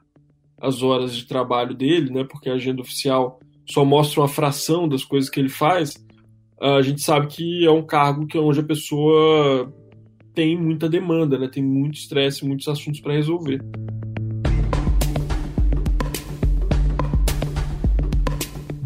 as 0.61 0.83
horas 0.83 1.15
de 1.15 1.25
trabalho 1.25 1.73
dele, 1.73 2.11
né, 2.11 2.23
porque 2.23 2.49
a 2.49 2.53
agenda 2.53 2.81
oficial 2.81 3.39
só 3.67 3.83
mostra 3.83 4.21
uma 4.21 4.27
fração 4.27 4.87
das 4.87 5.03
coisas 5.03 5.29
que 5.29 5.39
ele 5.39 5.49
faz, 5.49 5.95
a 6.59 6.81
gente 6.81 7.01
sabe 7.01 7.27
que 7.27 7.65
é 7.65 7.71
um 7.71 7.85
cargo 7.85 8.25
que 8.27 8.37
é 8.37 8.41
onde 8.41 8.59
a 8.59 8.63
pessoa 8.63 9.71
tem 10.33 10.55
muita 10.55 10.87
demanda, 10.87 11.37
né, 11.37 11.47
tem 11.47 11.63
muito 11.63 11.95
estresse, 11.95 12.45
muitos 12.45 12.67
assuntos 12.67 12.99
para 12.99 13.13
resolver. 13.13 13.59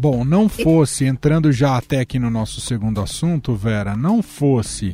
Bom, 0.02 0.24
não 0.24 0.48
fosse, 0.48 1.04
entrando 1.04 1.52
já 1.52 1.76
até 1.76 2.00
aqui 2.00 2.18
no 2.18 2.28
nosso 2.28 2.60
segundo 2.60 3.00
assunto, 3.00 3.54
Vera, 3.54 3.96
não 3.96 4.20
fosse 4.20 4.92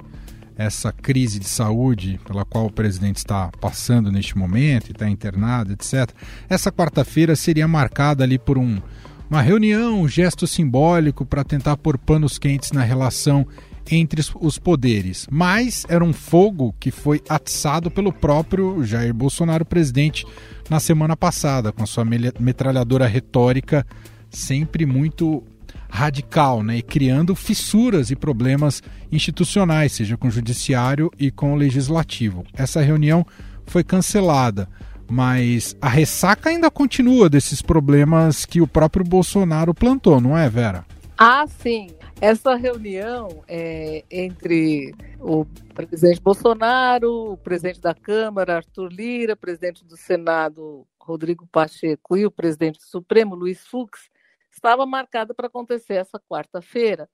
essa 0.54 0.92
crise 0.92 1.38
de 1.38 1.48
saúde 1.48 2.20
pela 2.26 2.44
qual 2.44 2.66
o 2.66 2.70
presidente 2.70 3.16
está 3.16 3.50
passando 3.58 4.12
neste 4.12 4.36
momento, 4.36 4.92
está 4.92 5.08
internado, 5.08 5.72
etc. 5.72 6.10
Essa 6.46 6.70
quarta-feira 6.70 7.34
seria 7.34 7.66
marcada 7.66 8.22
ali 8.22 8.38
por 8.38 8.58
um, 8.58 8.82
uma 9.30 9.40
reunião, 9.40 10.02
um 10.02 10.06
gesto 10.06 10.46
simbólico 10.46 11.24
para 11.24 11.42
tentar 11.42 11.78
pôr 11.78 11.96
panos 11.96 12.38
quentes 12.38 12.70
na 12.72 12.82
relação 12.82 13.46
entre 13.90 14.20
os 14.38 14.58
poderes. 14.58 15.26
Mas 15.30 15.86
era 15.88 16.04
um 16.04 16.12
fogo 16.12 16.74
que 16.78 16.90
foi 16.90 17.22
atiçado 17.30 17.90
pelo 17.90 18.12
próprio 18.12 18.84
Jair 18.84 19.14
Bolsonaro, 19.14 19.64
presidente, 19.64 20.26
na 20.68 20.78
semana 20.78 21.16
passada, 21.16 21.72
com 21.72 21.82
a 21.82 21.86
sua 21.86 22.04
metralhadora 22.38 23.06
retórica 23.06 23.86
sempre 24.30 24.84
muito 24.86 25.44
radical, 25.90 26.62
né, 26.62 26.78
e 26.78 26.82
criando 26.82 27.34
fissuras 27.34 28.10
e 28.10 28.16
problemas 28.16 28.82
institucionais, 29.10 29.92
seja 29.92 30.16
com 30.16 30.28
o 30.28 30.30
judiciário 30.30 31.10
e 31.18 31.30
com 31.30 31.54
o 31.54 31.56
legislativo. 31.56 32.44
Essa 32.52 32.80
reunião 32.82 33.26
foi 33.66 33.82
cancelada, 33.82 34.68
mas 35.10 35.76
a 35.80 35.88
ressaca 35.88 36.50
ainda 36.50 36.70
continua 36.70 37.28
desses 37.28 37.62
problemas 37.62 38.44
que 38.44 38.60
o 38.60 38.66
próprio 38.66 39.04
Bolsonaro 39.04 39.72
plantou, 39.72 40.20
não 40.20 40.36
é, 40.36 40.48
Vera? 40.48 40.84
Ah, 41.16 41.46
sim. 41.46 41.88
Essa 42.20 42.54
reunião 42.54 43.42
é, 43.48 44.04
entre 44.10 44.94
o 45.20 45.46
presidente 45.74 46.20
Bolsonaro, 46.20 47.32
o 47.32 47.36
presidente 47.36 47.80
da 47.80 47.94
Câmara, 47.94 48.56
Arthur 48.56 48.88
Lira, 48.92 49.36
presidente 49.36 49.84
do 49.84 49.96
Senado, 49.96 50.86
Rodrigo 51.00 51.46
Pacheco, 51.50 52.16
e 52.16 52.26
o 52.26 52.30
presidente 52.30 52.78
do 52.78 52.84
Supremo, 52.84 53.34
Luiz 53.34 53.66
Fux, 53.66 54.10
estava 54.50 54.86
marcada 54.86 55.34
para 55.34 55.46
acontecer 55.46 55.94
essa 55.94 56.18
quarta-feira, 56.18 57.08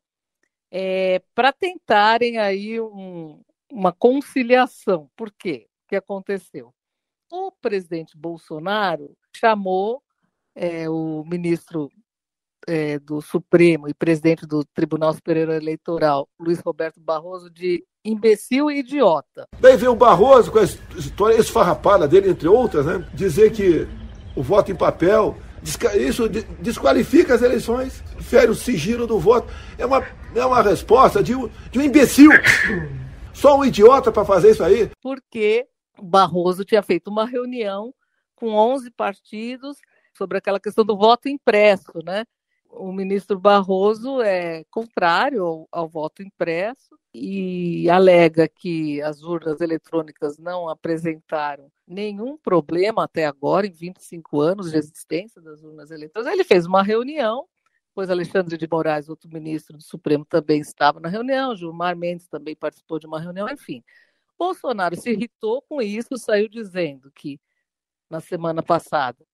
é, 0.71 1.23
para 1.35 1.53
tentarem 1.53 2.39
aí 2.39 2.81
um, 2.81 3.41
uma 3.71 3.93
conciliação. 3.93 5.11
Por 5.17 5.33
quê? 5.33 5.69
O 5.85 5.89
que 5.89 5.97
aconteceu? 5.97 6.75
O 7.31 7.51
presidente 7.51 8.17
Bolsonaro 8.17 9.17
chamou 9.37 10.03
é, 10.55 10.89
o 10.89 11.25
ministro 11.25 11.91
é, 12.67 12.99
do 12.99 13.21
Supremo 13.21 13.89
e 13.89 13.95
presidente 13.95 14.47
do 14.47 14.65
Tribunal 14.65 15.13
Superior 15.15 15.51
Eleitoral, 15.51 16.29
Luiz 16.39 16.61
Roberto 16.61 17.01
Barroso, 17.01 17.51
de 17.51 17.85
imbecil 18.05 18.71
e 18.71 18.79
idiota. 18.79 19.47
Daí 19.61 19.77
vem 19.77 19.89
o 19.89 19.97
Barroso 19.97 20.53
com 20.53 20.59
a 20.59 20.65
história 20.65 21.37
esfarrapada 21.39 22.07
dele, 22.07 22.31
entre 22.31 22.49
outras, 22.49 22.87
né? 22.87 23.07
dizer 23.15 23.53
que 23.53 23.87
o 24.37 24.43
voto 24.43 24.71
em 24.71 24.77
papel 24.77 25.37
isso 25.99 26.29
desqualifica 26.61 27.35
as 27.35 27.43
eleições, 27.43 28.03
fere 28.21 28.51
o 28.51 28.55
sigilo 28.55 29.07
do 29.07 29.19
voto. 29.19 29.53
É 29.79 29.87
uma, 29.87 30.07
é 30.35 30.45
uma 30.45 30.63
resposta 30.63 31.23
de 31.23 31.35
um, 31.35 31.49
de 31.71 31.79
um 31.79 31.83
imbecil. 31.83 32.31
Só 33.33 33.59
um 33.59 33.65
idiota 33.65 34.13
para 34.13 34.25
fazer 34.25 34.51
isso 34.51 34.63
aí. 34.63 34.91
Porque 35.01 35.67
Barroso 36.01 36.65
tinha 36.65 36.83
feito 36.83 37.09
uma 37.09 37.27
reunião 37.27 37.93
com 38.37 38.51
11 38.51 38.91
partidos 38.91 39.79
sobre 40.17 40.39
aquela 40.39 40.61
questão 40.61 40.85
do 40.85 40.97
voto 40.97 41.29
impresso, 41.29 41.93
né? 42.05 42.25
o 42.77 42.93
ministro 42.93 43.39
Barroso 43.39 44.21
é 44.21 44.65
contrário 44.71 45.45
ao, 45.45 45.69
ao, 45.71 45.89
voto 45.89 46.23
impresso 46.23 46.99
e 47.13 47.89
alega 47.89 48.49
que 48.49 49.01
as 49.03 49.23
urnas 49.23 49.61
eletrônicas 49.61 50.39
não 50.39 50.69
apresentaram 50.69 51.71
nenhum 51.87 52.37
problema 52.37 53.05
até 53.05 53.27
agora, 53.27 53.67
em 53.67 53.73
25 53.73 54.41
anos 54.41 54.71
de 54.71 54.79
existência 54.79 55.41
das 55.41 55.63
urnas 55.63 55.91
eletrônicas. 55.91 56.33
Ele 56.33 56.45
fez 56.45 56.67
uma 56.67 56.83
reunião, 56.83 57.47
pois 57.95 58.11
Alexandre 58.11 58.57
de 58.57 58.69
Moraes, 58.71 59.09
outro 59.09 59.29
ministro 59.31 59.77
do 59.77 59.83
Supremo, 59.83 60.25
também 60.25 60.61
estava 60.61 60.99
na 61.01 61.09
reunião, 61.09 61.55
Gilmar 61.55 61.97
Mendes 61.97 62.27
também 62.27 62.57
participou 62.57 62.99
de 62.99 63.07
uma 63.07 63.21
reunião, 63.21 63.49
enfim. 63.49 63.83
Bolsonaro 64.39 64.97
se 64.97 65.11
irritou 65.11 65.63
com 65.63 65.81
isso, 65.81 66.17
saiu 66.17 66.49
dizendo 66.49 67.11
que, 67.13 67.41
na 68.11 68.21
semana 68.21 68.63
passada, 68.63 69.25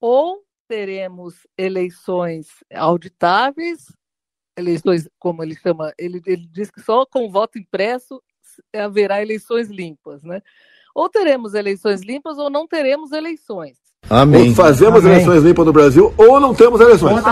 ou 0.00 0.44
teremos 0.66 1.46
eleições 1.58 2.48
auditáveis, 2.72 3.86
eleições, 4.56 5.08
como 5.18 5.42
ele 5.42 5.54
chama, 5.56 5.92
ele, 5.98 6.22
ele 6.26 6.46
diz 6.46 6.70
que 6.70 6.80
só 6.80 7.04
com 7.04 7.30
voto 7.30 7.58
impresso 7.58 8.22
haverá 8.72 9.20
eleições 9.20 9.68
limpas, 9.68 10.22
né? 10.22 10.40
Ou 10.94 11.08
teremos 11.08 11.54
eleições 11.54 12.02
limpas 12.02 12.38
ou 12.38 12.48
não 12.48 12.66
teremos 12.66 13.12
eleições. 13.12 13.76
Amém. 14.08 14.50
Ou 14.50 14.54
fazemos 14.54 15.00
Amém. 15.00 15.12
eleições 15.12 15.42
limpas 15.42 15.66
no 15.66 15.72
Brasil 15.72 16.14
ou 16.16 16.38
não 16.38 16.54
temos 16.54 16.80
eleições. 16.80 17.22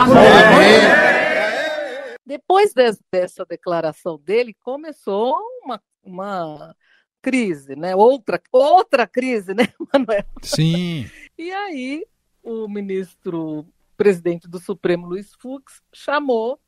Depois 2.26 2.72
dessa 2.74 3.44
declaração 3.48 4.18
dele, 4.18 4.54
começou 4.64 5.36
uma, 5.62 5.80
uma 6.02 6.74
crise, 7.20 7.76
né? 7.76 7.94
Outra, 7.94 8.40
outra 8.50 9.06
crise, 9.06 9.54
né, 9.54 9.68
Manuel? 9.92 10.24
Sim. 10.42 11.08
E 11.38 11.52
aí 11.52 12.04
o 12.42 12.66
ministro 12.68 13.66
presidente 13.96 14.48
do 14.48 14.58
Supremo, 14.58 15.06
Luiz 15.06 15.32
Fux, 15.38 15.80
chamou 15.92 16.58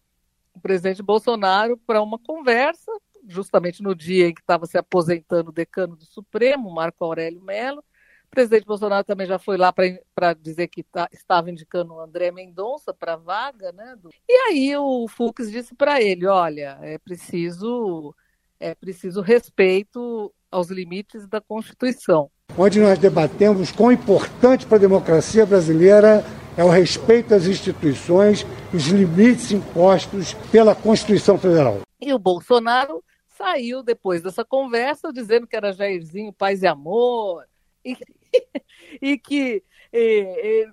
o 0.54 0.60
presidente 0.60 1.02
Bolsonaro 1.02 1.76
para 1.76 2.00
uma 2.00 2.18
conversa, 2.18 2.92
justamente 3.26 3.82
no 3.82 3.94
dia 3.94 4.28
em 4.28 4.34
que 4.34 4.40
estava 4.40 4.66
se 4.66 4.78
aposentando 4.78 5.50
o 5.50 5.52
decano 5.52 5.96
do 5.96 6.04
Supremo, 6.04 6.72
Marco 6.72 7.04
Aurélio 7.04 7.42
Mello. 7.42 7.80
O 8.26 8.30
presidente 8.34 8.66
Bolsonaro 8.66 9.04
também 9.04 9.26
já 9.26 9.38
foi 9.38 9.56
lá 9.56 9.72
para 9.72 10.32
dizer 10.34 10.68
que 10.68 10.82
tá, 10.82 11.08
estava 11.12 11.50
indicando 11.50 11.94
o 11.94 12.00
André 12.00 12.30
Mendonça 12.30 12.92
para 12.92 13.14
a 13.14 13.16
vaga. 13.16 13.72
Né, 13.72 13.96
do... 14.00 14.10
E 14.28 14.32
aí 14.48 14.76
o 14.76 15.06
Fux 15.08 15.50
disse 15.50 15.74
para 15.74 16.02
ele, 16.02 16.26
olha, 16.26 16.78
é 16.82 16.98
preciso, 16.98 18.14
é 18.58 18.74
preciso 18.74 19.20
respeito 19.20 20.34
aos 20.50 20.68
limites 20.68 21.26
da 21.28 21.40
Constituição 21.40 22.30
onde 22.56 22.80
nós 22.80 22.98
debatemos 22.98 23.72
quão 23.72 23.90
importante 23.90 24.66
para 24.66 24.76
a 24.76 24.80
democracia 24.80 25.44
brasileira 25.44 26.24
é 26.56 26.64
o 26.64 26.68
respeito 26.68 27.34
às 27.34 27.46
instituições, 27.46 28.46
os 28.72 28.86
limites 28.86 29.50
impostos 29.50 30.34
pela 30.52 30.74
Constituição 30.74 31.36
Federal. 31.36 31.80
E 32.00 32.12
o 32.12 32.18
Bolsonaro 32.18 33.02
saiu 33.36 33.82
depois 33.82 34.22
dessa 34.22 34.44
conversa 34.44 35.12
dizendo 35.12 35.46
que 35.46 35.56
era 35.56 35.72
Jairzinho 35.72 36.32
paz 36.32 36.62
e 36.62 36.66
amor 36.66 37.46
e, 37.84 37.96
e 39.02 39.18
que 39.18 39.62
e, 39.92 40.68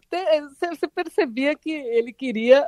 você 0.60 0.88
percebia 0.88 1.56
que 1.56 1.72
ele 1.72 2.12
queria 2.12 2.68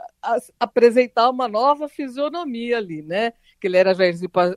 apresentar 0.59 1.29
uma 1.29 1.47
nova 1.47 1.89
fisionomia 1.89 2.77
ali, 2.77 3.01
né? 3.01 3.33
Que 3.59 3.67
ele 3.67 3.77
era 3.77 3.93
Jairzinho 3.93 4.29
paz, 4.29 4.55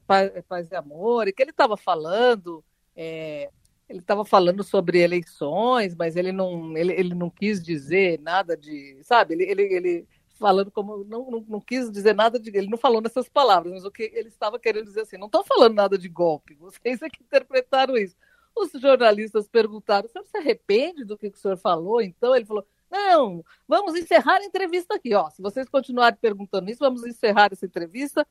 paz 0.49 0.71
e 0.71 0.75
amor 0.75 1.29
e 1.29 1.33
que 1.33 1.43
ele 1.43 1.53
estava 1.53 1.77
falando 1.77 2.63
é, 2.95 3.51
ele 3.89 4.01
estava 4.01 4.25
falando 4.25 4.65
sobre 4.65 4.99
eleições, 5.01 5.95
mas 5.95 6.17
ele 6.17 6.33
não, 6.33 6.77
ele, 6.77 6.93
ele 6.93 7.15
não 7.15 7.31
quis 7.31 7.63
dizer 7.63 8.21
nada 8.21 8.57
de, 8.57 8.99
sabe? 9.03 9.35
Ele, 9.35 9.45
ele, 9.45 9.63
ele 9.63 10.09
falando 10.39 10.71
como 10.71 11.05
não, 11.05 11.31
não, 11.31 11.45
não, 11.49 11.61
quis 11.61 11.91
dizer 11.91 12.15
nada 12.15 12.39
de, 12.39 12.51
ele 12.51 12.69
não 12.69 12.79
falou 12.79 13.01
nessas 13.01 13.29
palavras, 13.29 13.73
mas 13.73 13.85
o 13.85 13.91
que 13.91 14.11
ele 14.15 14.29
estava 14.29 14.59
querendo 14.59 14.87
dizer 14.87 15.03
assim, 15.03 15.17
não 15.17 15.27
estou 15.27 15.45
falando 15.45 15.75
nada 15.75 15.99
de 15.99 16.09
golpe, 16.09 16.55
vocês 16.55 17.03
é 17.03 17.09
que 17.09 17.23
interpretaram 17.23 17.97
isso. 17.97 18.17
os 18.55 18.71
jornalistas 18.81 19.49
perguntaram: 19.49 20.07
o 20.07 20.11
senhor 20.11 20.25
se 20.25 20.37
arrepende 20.37 21.05
do 21.05 21.17
que 21.17 21.29
o 21.29 21.37
senhor 21.37 21.57
falou? 21.57 22.01
Então 22.01 22.35
ele 22.35 22.45
falou: 22.45 22.67
não, 22.91 23.45
vamos 23.67 23.95
encerrar 23.97 24.37
a 24.37 24.45
entrevista 24.45 24.95
aqui. 24.95 25.15
Ó, 25.15 25.29
se 25.31 25.43
vocês 25.43 25.69
continuarem 25.69 26.19
perguntando 26.21 26.71
isso, 26.71 26.81
vamos 26.81 27.05
encerrar 27.05 27.51
essa 27.53 27.67
entrevista. 27.67 28.27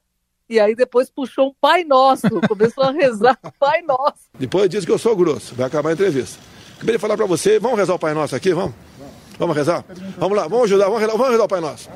E 0.48 0.60
aí 0.60 0.76
depois 0.76 1.10
puxou 1.10 1.50
um 1.50 1.54
Pai 1.60 1.84
Nosso, 1.84 2.30
começou 2.48 2.84
a 2.84 2.92
rezar 2.92 3.38
Pai 3.60 3.82
Nosso. 3.82 4.30
Depois 4.38 4.70
disse 4.70 4.86
que 4.86 4.92
eu 4.92 5.00
sou 5.00 5.16
grosso, 5.16 5.56
vai 5.56 5.68
acabar 5.68 5.90
a 5.90 5.94
entrevista. 5.94 6.40
Acabei 6.76 6.96
de 6.96 7.02
falar 7.02 7.18
para 7.18 7.26
você, 7.26 7.58
vamos 7.60 7.80
rezar 7.80 7.96
o 7.96 8.00
Pai 8.00 8.14
Nosso 8.14 8.36
aqui, 8.36 8.54
vamos? 8.54 8.76
Vamos 8.98 9.25
rezar? 9.56 9.84
Vamos 10.18 10.38
lá, 10.38 10.48
vamos 10.48 10.66
ajudar, 10.66 10.86
vamos 10.86 11.02
rezar, 11.02 11.14
vamos 11.14 11.32
rezar 11.32 11.44
o 11.44 11.48
Pai 11.48 11.60
Nosso. 11.62 11.90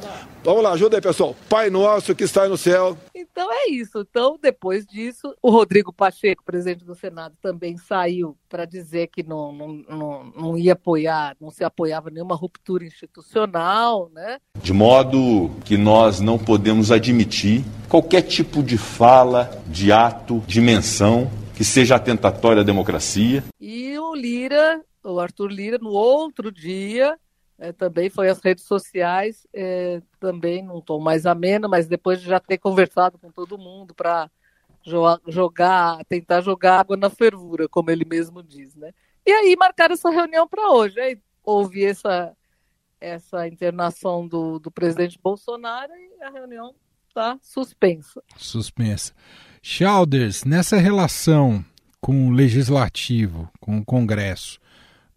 Vamos 0.44 0.64
lá, 0.64 0.72
ajuda 0.72 0.98
aí, 0.98 1.02
pessoal. 1.02 1.36
Pai 1.50 1.70
Nosso 1.70 2.16
que 2.16 2.24
está 2.24 2.48
no 2.48 2.58
céu. 2.58 2.98
Então 3.14 3.52
é 3.52 3.70
isso. 3.70 4.06
Então, 4.10 4.38
depois 4.42 4.86
disso, 4.86 5.36
o 5.42 5.50
Rodrigo 5.50 5.92
Pacheco, 5.92 6.44
presidente 6.44 6.86
do 6.86 6.96
Senado, 6.96 7.36
também 7.42 7.78
saiu 7.78 8.38
para 8.48 8.66
dizer 8.66 9.08
que 9.08 9.24
não, 9.24 9.52
não, 9.52 9.68
não, 9.90 10.34
não 10.36 10.58
ia 10.58 10.74
apoiar, 10.74 11.36
não 11.40 11.52
se 11.52 11.64
apoiava 11.64 12.10
nenhuma 12.10 12.36
ruptura 12.36 12.86
institucional, 12.86 14.10
né? 14.14 14.40
De 14.56 14.74
modo 14.74 15.52
que 15.66 15.78
nós 15.78 16.20
não 16.20 16.38
podemos 16.38 16.92
admitir 16.92 17.64
qualquer 17.88 18.22
tipo 18.22 18.64
de 18.64 18.78
fala, 18.78 19.50
de 19.68 19.92
ato, 19.92 20.44
de 20.48 20.62
menção 20.62 21.30
que 21.60 21.66
seja 21.66 21.96
atentatória 21.96 22.62
à 22.62 22.66
democracia. 22.66 23.44
E 23.60 24.00
o 24.00 24.16
Lira, 24.16 24.82
o 25.04 25.20
Arthur 25.20 25.52
Lira, 25.52 25.78
no 25.78 25.90
outro 25.90 26.52
dia, 26.52 27.18
é, 27.60 27.74
também 27.74 28.10
foi 28.10 28.30
às 28.30 28.40
redes 28.40 28.64
sociais, 28.64 29.46
é, 29.54 30.02
também 30.20 30.64
num 30.64 30.82
tom 30.82 31.00
mais 31.00 31.26
ameno, 31.26 31.68
mas 31.68 31.88
depois 31.88 32.22
de 32.22 32.28
já 32.28 32.40
ter 32.40 32.58
conversado 32.58 33.18
com 33.18 33.30
todo 33.30 33.58
mundo 33.58 33.94
para 33.94 34.30
jogar, 35.30 36.04
tentar 36.06 36.42
jogar 36.42 36.80
água 36.80 36.96
na 36.96 37.10
fervura, 37.10 37.68
como 37.68 37.92
ele 37.92 38.06
mesmo 38.06 38.42
diz, 38.42 38.76
né? 38.76 38.94
E 39.26 39.32
aí 39.32 39.56
marcaram 39.58 39.94
essa 39.94 40.10
reunião 40.10 40.48
para 40.48 40.72
hoje. 40.72 41.00
Aí 41.00 41.20
houve 41.44 41.84
essa, 41.84 42.36
essa 43.00 43.48
internação 43.48 44.28
do, 44.28 44.58
do 44.58 44.72
presidente 44.72 45.20
Bolsonaro 45.22 45.92
e 45.94 46.24
a 46.24 46.30
reunião 46.30 46.74
está 47.08 47.38
suspensa. 47.42 48.24
Suspensa. 48.38 49.14
Chalders, 49.62 50.46
nessa 50.46 50.78
relação 50.78 51.64
com 52.00 52.30
o 52.30 52.32
legislativo, 52.32 53.52
com 53.60 53.78
o 53.78 53.86
Congresso, 53.86 54.60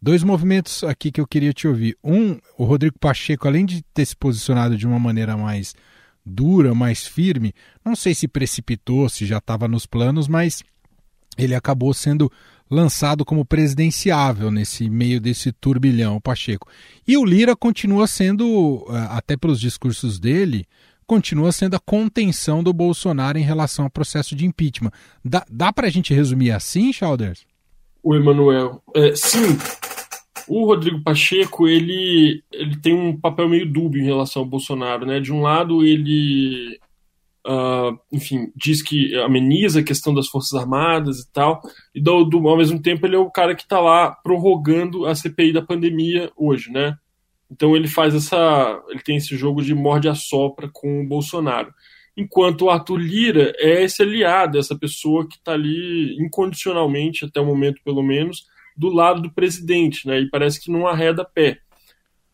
Dois 0.02 0.24
movimentos 0.24 0.82
aqui 0.82 1.12
que 1.12 1.20
eu 1.20 1.26
queria 1.28 1.52
te 1.52 1.68
ouvir. 1.68 1.96
Um, 2.02 2.36
o 2.58 2.64
Rodrigo 2.64 2.98
Pacheco, 2.98 3.46
além 3.46 3.64
de 3.64 3.82
ter 3.94 4.04
se 4.04 4.16
posicionado 4.16 4.76
de 4.76 4.84
uma 4.84 4.98
maneira 4.98 5.36
mais 5.36 5.76
dura, 6.26 6.74
mais 6.74 7.06
firme, 7.06 7.54
não 7.84 7.94
sei 7.94 8.12
se 8.12 8.26
precipitou, 8.26 9.08
se 9.08 9.24
já 9.24 9.38
estava 9.38 9.68
nos 9.68 9.86
planos, 9.86 10.26
mas 10.26 10.64
ele 11.38 11.54
acabou 11.54 11.94
sendo 11.94 12.30
lançado 12.68 13.24
como 13.24 13.44
presidenciável 13.44 14.50
nesse 14.50 14.90
meio 14.90 15.20
desse 15.20 15.52
turbilhão, 15.52 16.16
o 16.16 16.20
Pacheco. 16.20 16.66
E 17.06 17.16
o 17.16 17.24
Lira 17.24 17.54
continua 17.54 18.08
sendo, 18.08 18.84
eh, 18.88 19.06
até 19.10 19.36
pelos 19.36 19.60
discursos 19.60 20.18
dele, 20.18 20.66
continua 21.06 21.52
sendo 21.52 21.76
a 21.76 21.80
contenção 21.80 22.60
do 22.60 22.72
Bolsonaro 22.72 23.38
em 23.38 23.42
relação 23.42 23.84
ao 23.84 23.90
processo 23.90 24.34
de 24.34 24.46
impeachment. 24.46 24.90
Dá, 25.24 25.44
dá 25.48 25.72
para 25.72 25.86
a 25.86 25.90
gente 25.90 26.12
resumir 26.12 26.50
assim, 26.50 26.92
Chalders? 26.92 27.46
O 28.02 28.16
Emanuel, 28.16 28.82
é, 28.96 29.14
sim, 29.14 29.56
o 30.54 30.66
Rodrigo 30.66 31.00
Pacheco, 31.02 31.66
ele, 31.66 32.44
ele 32.52 32.76
tem 32.76 32.92
um 32.92 33.18
papel 33.18 33.48
meio 33.48 33.64
dúbio 33.64 34.02
em 34.02 34.04
relação 34.04 34.42
ao 34.42 34.48
Bolsonaro, 34.48 35.06
né? 35.06 35.18
De 35.18 35.32
um 35.32 35.40
lado, 35.40 35.82
ele, 35.82 36.78
uh, 37.46 37.98
enfim, 38.12 38.52
diz 38.54 38.82
que 38.82 39.16
ameniza 39.20 39.80
a 39.80 39.82
questão 39.82 40.12
das 40.12 40.28
Forças 40.28 40.52
Armadas 40.60 41.20
e 41.20 41.32
tal, 41.32 41.62
e 41.94 42.02
do, 42.02 42.24
do, 42.24 42.46
ao 42.46 42.58
mesmo 42.58 42.82
tempo 42.82 43.06
ele 43.06 43.16
é 43.16 43.18
o 43.18 43.30
cara 43.30 43.54
que 43.54 43.62
está 43.62 43.80
lá 43.80 44.10
prorrogando 44.10 45.06
a 45.06 45.14
CPI 45.14 45.54
da 45.54 45.62
pandemia 45.62 46.30
hoje, 46.36 46.70
né? 46.70 46.98
Então 47.50 47.74
ele 47.74 47.88
faz 47.88 48.14
essa, 48.14 48.78
ele 48.90 49.00
tem 49.00 49.16
esse 49.16 49.34
jogo 49.34 49.62
de 49.62 49.74
morde 49.74 50.06
a 50.06 50.14
sopra 50.14 50.68
com 50.70 51.00
o 51.00 51.08
Bolsonaro. 51.08 51.72
Enquanto 52.14 52.66
o 52.66 52.70
Arthur 52.70 52.98
Lira 52.98 53.54
é 53.56 53.84
esse 53.84 54.02
aliado, 54.02 54.58
essa 54.58 54.78
pessoa 54.78 55.26
que 55.26 55.36
está 55.36 55.52
ali 55.52 56.14
incondicionalmente, 56.22 57.24
até 57.24 57.40
o 57.40 57.46
momento 57.46 57.80
pelo 57.82 58.02
menos, 58.02 58.51
do 58.76 58.88
lado 58.88 59.22
do 59.22 59.32
presidente, 59.32 60.06
né? 60.06 60.20
E 60.20 60.30
parece 60.30 60.60
que 60.60 60.70
não 60.70 60.86
arreda 60.86 61.24
pé. 61.24 61.58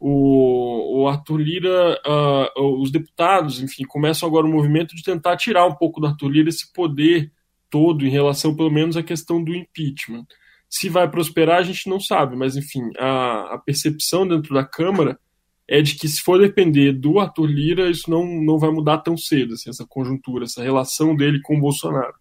O, 0.01 1.03
o 1.03 1.09
Arthur 1.09 1.39
Lira, 1.39 2.01
uh, 2.07 2.81
os 2.81 2.91
deputados, 2.91 3.61
enfim, 3.61 3.85
começam 3.85 4.29
agora 4.29 4.47
o 4.47 4.51
movimento 4.51 4.95
de 4.95 5.03
tentar 5.03 5.37
tirar 5.37 5.67
um 5.67 5.75
pouco 5.75 6.01
do 6.01 6.07
Arthur 6.07 6.29
Lira 6.29 6.49
esse 6.49 6.73
poder 6.73 7.33
todo 7.69 8.07
em 8.07 8.11
relação, 8.11 8.55
pelo 8.55 8.71
menos, 8.71 8.97
à 8.97 9.03
questão 9.03 9.43
do 9.43 9.55
impeachment. 9.55 10.27
Se 10.71 10.89
vai 10.89 11.11
prosperar, 11.11 11.59
a 11.59 11.63
gente 11.63 11.89
não 11.89 11.99
sabe, 11.99 12.37
mas, 12.37 12.57
enfim, 12.57 12.83
a, 12.99 13.55
a 13.55 13.59
percepção 13.59 14.27
dentro 14.27 14.55
da 14.55 14.65
Câmara 14.65 15.19
é 15.67 15.83
de 15.83 15.97
que 15.97 16.09
se 16.09 16.23
for 16.23 16.39
depender 16.39 16.93
do 16.93 17.19
Arthur 17.19 17.47
Lira, 17.47 17.91
isso 17.91 18.11
não, 18.11 18.25
não 18.27 18.59
vai 18.59 18.71
mudar 18.71 18.99
tão 18.99 19.17
cedo, 19.17 19.55
assim, 19.55 19.69
essa 19.69 19.87
conjuntura, 19.87 20.45
essa 20.45 20.63
relação 20.63 21.15
dele 21.15 21.41
com 21.43 21.57
o 21.57 21.61
Bolsonaro. 21.61 22.15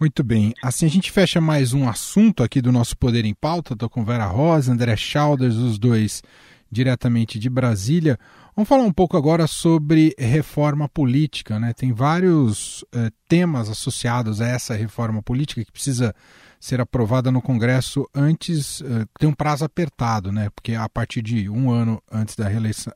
Muito 0.00 0.22
bem. 0.22 0.54
Assim 0.62 0.86
a 0.86 0.88
gente 0.88 1.10
fecha 1.10 1.40
mais 1.40 1.72
um 1.72 1.88
assunto 1.88 2.44
aqui 2.44 2.62
do 2.62 2.70
nosso 2.70 2.96
Poder 2.96 3.24
em 3.24 3.34
Pauta. 3.34 3.72
Estou 3.72 3.90
com 3.90 4.04
Vera 4.04 4.26
Rosa, 4.26 4.72
André 4.72 4.94
Chalders, 4.94 5.56
os 5.56 5.76
dois 5.76 6.22
diretamente 6.70 7.36
de 7.36 7.50
Brasília. 7.50 8.16
Vamos 8.54 8.68
falar 8.68 8.84
um 8.84 8.92
pouco 8.92 9.16
agora 9.16 9.48
sobre 9.48 10.14
reforma 10.16 10.88
política. 10.88 11.58
Né? 11.58 11.72
Tem 11.72 11.92
vários 11.92 12.84
eh, 12.94 13.10
temas 13.28 13.68
associados 13.68 14.40
a 14.40 14.46
essa 14.46 14.72
reforma 14.72 15.20
política 15.20 15.64
que 15.64 15.72
precisa 15.72 16.14
ser 16.60 16.80
aprovada 16.80 17.32
no 17.32 17.42
Congresso 17.42 18.08
antes, 18.14 18.80
eh, 18.82 19.04
tem 19.18 19.28
um 19.28 19.34
prazo 19.34 19.64
apertado, 19.64 20.30
né? 20.30 20.48
porque 20.54 20.74
a 20.74 20.88
partir 20.88 21.22
de 21.22 21.48
um 21.48 21.72
ano 21.72 22.00
antes 22.10 22.36
da, 22.36 22.46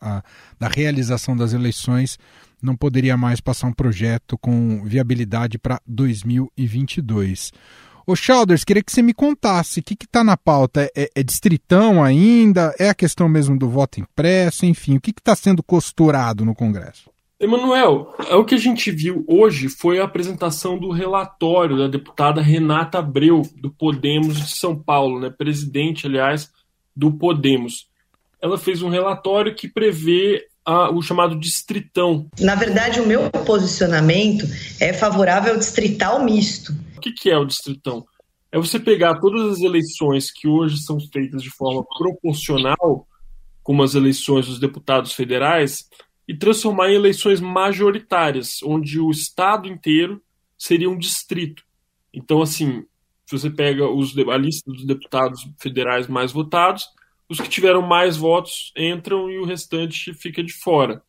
a, 0.01 0.23
da 0.57 0.69
realização 0.69 1.37
das 1.37 1.53
eleições 1.53 2.17
não 2.63 2.77
poderia 2.77 3.17
mais 3.17 3.41
passar 3.41 3.67
um 3.67 3.73
projeto 3.73 4.39
com 4.39 4.85
viabilidade 4.85 5.59
para 5.59 5.81
2022. 5.87 7.53
Ô 8.07 8.17
Chalders, 8.17 8.65
queria 8.65 8.83
que 8.83 8.91
você 8.91 9.01
me 9.01 9.15
contasse 9.15 9.81
o 9.81 9.83
que 9.83 9.95
está 9.95 10.25
na 10.25 10.37
pauta. 10.37 10.91
É, 10.97 11.11
é, 11.15 11.23
distritão 11.23 12.03
ainda? 12.03 12.75
É 12.79 12.89
a 12.89 12.95
questão 12.95 13.29
mesmo 13.29 13.57
do 13.57 13.69
voto 13.69 14.01
impresso? 14.01 14.67
Enfim, 14.67 14.97
o 14.97 15.01
que 15.01 15.11
está 15.11 15.37
sendo 15.37 15.63
costurado 15.63 16.45
no 16.45 16.55
Congresso? 16.55 17.11
Emanuel, 17.39 18.15
é 18.29 18.37
o 18.37 18.45
que 18.45 18.55
a 18.55 18.59
gente 18.59 18.91
viu 18.93 19.25
hoje 19.27 19.69
foi 19.69 19.99
a 19.99 20.05
apresentação 20.05 20.79
do 20.79 20.91
relatório 20.91 21.77
da 21.77 21.89
deputada 21.89 22.41
Renata 22.41 22.99
Abreu, 22.99 23.43
do 23.57 23.69
Podemos 23.69 24.37
de 24.37 24.57
São 24.57 24.81
Paulo, 24.81 25.19
né, 25.19 25.29
presidente, 25.29 26.07
aliás, 26.07 26.53
do 26.95 27.11
Podemos. 27.11 27.89
Ela 28.41 28.57
fez 28.57 28.81
um 28.81 28.89
relatório 28.89 29.55
que 29.57 29.67
prevê 29.67 30.47
a, 30.65 30.91
o 30.91 31.03
chamado 31.03 31.39
distritão. 31.39 32.29
Na 32.41 32.55
verdade, 32.55 33.01
o 33.01 33.07
meu 33.07 33.31
posicionamento 33.31 34.45
é 34.81 34.93
favorável 34.93 35.53
ao 35.53 35.59
distrital 35.59 36.25
misto. 36.25 36.73
O 36.97 37.01
que, 37.01 37.13
que 37.13 37.31
é 37.31 37.39
o 37.39 37.45
distritão? 37.45 38.05
É 38.51 38.59
você 38.59 38.79
pegar 38.79 39.19
todas 39.19 39.53
as 39.53 39.61
eleições 39.61 40.31
que 40.31 40.47
hoje 40.47 40.77
são 40.83 40.99
feitas 41.01 41.43
de 41.43 41.51
forma 41.51 41.85
proporcional, 41.99 43.07
como 43.63 43.83
as 43.83 43.95
eleições 43.95 44.47
dos 44.47 44.61
deputados 44.61 45.13
federais, 45.15 45.89
e 46.29 46.37
transformar 46.37 46.91
em 46.91 46.95
eleições 46.95 47.41
majoritárias, 47.41 48.63
onde 48.63 49.01
o 49.01 49.11
estado 49.11 49.69
inteiro 49.69 50.23
seria 50.59 50.89
um 50.89 50.99
distrito. 50.99 51.65
Então, 52.13 52.43
assim, 52.43 52.85
se 53.27 53.39
você 53.39 53.51
pega 53.51 53.89
os, 53.89 54.17
a 54.17 54.37
lista 54.37 54.71
dos 54.71 54.87
deputados 54.87 55.49
federais 55.59 56.07
mais 56.07 56.31
votados, 56.31 56.87
os 57.33 57.41
que 57.41 57.49
tiveram 57.49 57.83
mais 57.83 58.17
votos 58.17 58.73
entram 58.77 59.31
e 59.31 59.39
o 59.39 59.45
restante 59.45 60.15
fica 60.15 60.43
de 60.43 60.53
fora. 60.53 61.03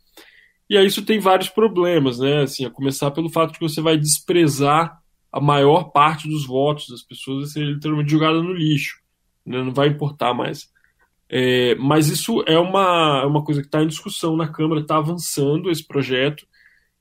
E 0.69 0.77
aí 0.77 0.85
isso 0.85 1.05
tem 1.05 1.19
vários 1.19 1.49
problemas, 1.49 2.19
né? 2.19 2.41
Assim, 2.41 2.65
a 2.65 2.69
começar 2.69 3.11
pelo 3.11 3.29
fato 3.29 3.51
de 3.51 3.59
que 3.59 3.67
você 3.67 3.81
vai 3.81 3.97
desprezar 3.97 4.97
a 5.31 5.41
maior 5.41 5.91
parte 5.91 6.27
dos 6.27 6.45
votos 6.45 6.87
das 6.89 7.01
pessoas, 7.01 7.39
vai 7.39 7.47
ser 7.47 7.65
literalmente 7.65 8.11
jogada 8.11 8.41
no 8.41 8.53
lixo, 8.53 8.99
né? 9.45 9.63
não 9.63 9.73
vai 9.73 9.87
importar 9.87 10.33
mais. 10.33 10.71
É, 11.27 11.73
mas 11.75 12.07
isso 12.07 12.43
é 12.47 12.57
uma, 12.59 13.21
é 13.23 13.25
uma 13.25 13.43
coisa 13.43 13.61
que 13.61 13.67
está 13.67 13.81
em 13.81 13.87
discussão 13.87 14.37
na 14.37 14.47
Câmara, 14.47 14.81
está 14.81 14.97
avançando 14.97 15.71
esse 15.71 15.85
projeto, 15.85 16.45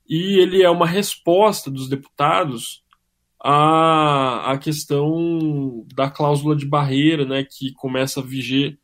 e 0.09 0.39
ele 0.41 0.63
é 0.63 0.69
uma 0.69 0.87
resposta 0.87 1.69
dos 1.69 1.87
deputados 1.87 2.83
à, 3.39 4.51
à 4.51 4.57
questão 4.57 5.85
da 5.93 6.09
cláusula 6.09 6.55
de 6.55 6.65
barreira, 6.65 7.25
né, 7.25 7.43
que 7.43 7.71
começa 7.73 8.19
a 8.19 8.23
viger 8.23 8.79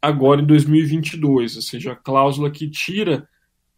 agora 0.00 0.40
em 0.40 0.46
2022, 0.46 1.56
ou 1.56 1.62
seja, 1.62 1.92
a 1.92 1.96
cláusula 1.96 2.50
que 2.50 2.70
tira 2.70 3.28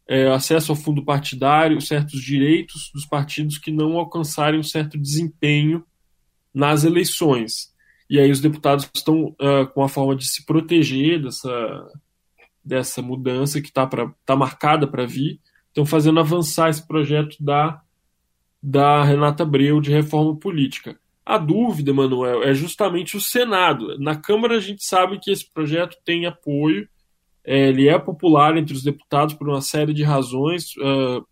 é, 0.09 0.29
acesso 0.29 0.73
ao 0.73 0.77
fundo 0.77 1.05
partidário, 1.05 1.81
certos 1.81 2.21
direitos 2.21 2.91
dos 2.93 3.07
partidos 3.07 3.59
que 3.59 3.71
não 3.71 3.97
alcançarem 3.97 4.59
um 4.59 4.65
certo 4.65 4.99
desempenho 4.99 5.85
nas 6.53 6.85
eleições. 6.85 7.73
E 8.09 8.19
aí 8.19 8.31
os 8.31 8.41
deputados 8.41 8.91
estão 8.93 9.37
uh, 9.41 9.67
com 9.73 9.85
a 9.85 9.89
forma 9.89 10.17
de 10.17 10.29
se 10.29 10.45
proteger 10.45 11.23
dessa, 11.23 11.93
dessa 12.65 13.01
mudança 13.01 13.61
que 13.61 13.69
está 13.69 13.89
tá 14.27 14.35
marcada 14.35 14.85
para 14.85 15.07
vir, 15.07 15.41
estão 15.69 15.87
fazendo 15.87 16.19
avançar 16.19 16.69
esse 16.71 16.85
projeto 16.85 17.37
da, 17.39 17.81
da 18.61 19.05
Renata 19.05 19.45
Abreu 19.45 19.81
de 19.81 19.93
reforma 19.93 20.37
política. 20.37 20.99
A 21.31 21.39
dúvida, 21.39 21.95
Manuel, 21.95 22.43
é 22.43 22.53
justamente 22.53 23.17
o 23.17 23.21
Senado. 23.21 23.97
Na 24.01 24.17
Câmara 24.17 24.57
a 24.57 24.61
gente 24.61 24.85
sabe 24.85 25.21
que 25.21 25.31
esse 25.31 25.49
projeto 25.49 25.97
tem 26.05 26.27
apoio, 26.27 26.89
é, 27.45 27.69
ele 27.69 27.89
é 27.89 27.97
popular 28.01 28.57
entre 28.57 28.75
os 28.75 28.83
deputados 28.83 29.37
por 29.37 29.49
uma 29.49 29.61
série 29.63 29.95
de 29.95 30.03
razões, 30.03 30.75
uh, 30.79 31.25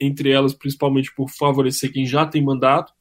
entre 0.00 0.32
elas 0.32 0.54
principalmente 0.54 1.14
por 1.14 1.30
favorecer 1.30 1.92
quem 1.92 2.04
já 2.04 2.26
tem 2.26 2.42
mandato, 2.42 2.92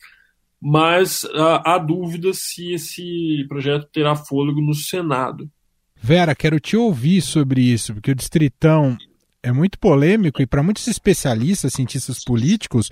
mas 0.62 1.24
uh, 1.24 1.60
há 1.66 1.80
dúvida 1.80 2.32
se 2.36 2.74
esse 2.74 3.48
projeto 3.50 3.90
terá 3.92 4.16
fôlego 4.16 4.62
no 4.62 4.76
Senado. 4.76 5.50
Vera, 6.00 6.36
quero 6.36 6.60
te 6.60 6.78
ouvir 6.78 7.24
sobre 7.24 7.62
isso, 7.62 7.96
porque 7.96 8.12
o 8.12 8.16
Distritão 8.16 8.96
é 9.42 9.52
muito 9.52 9.80
polêmico 9.80 10.40
e 10.40 10.46
para 10.46 10.62
muitos 10.62 10.86
especialistas, 10.88 11.74
cientistas 11.74 12.24
políticos, 12.24 12.92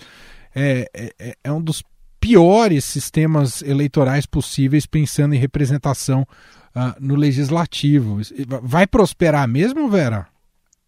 é, 0.56 0.89
é, 1.19 1.38
é, 1.43 1.52
um 1.52 1.62
dos 1.62 1.84
piores 2.22 2.86
sistemas 2.86 3.64
eleitorais 3.64 4.28
possíveis 4.28 4.86
pensando 4.86 5.34
em 5.34 5.40
representação 5.40 6.22
uh, 6.22 6.96
no 7.00 7.16
legislativo. 7.16 8.20
Vai 8.62 8.86
prosperar 8.86 9.48
mesmo, 9.48 9.90
Vera? 9.90 10.28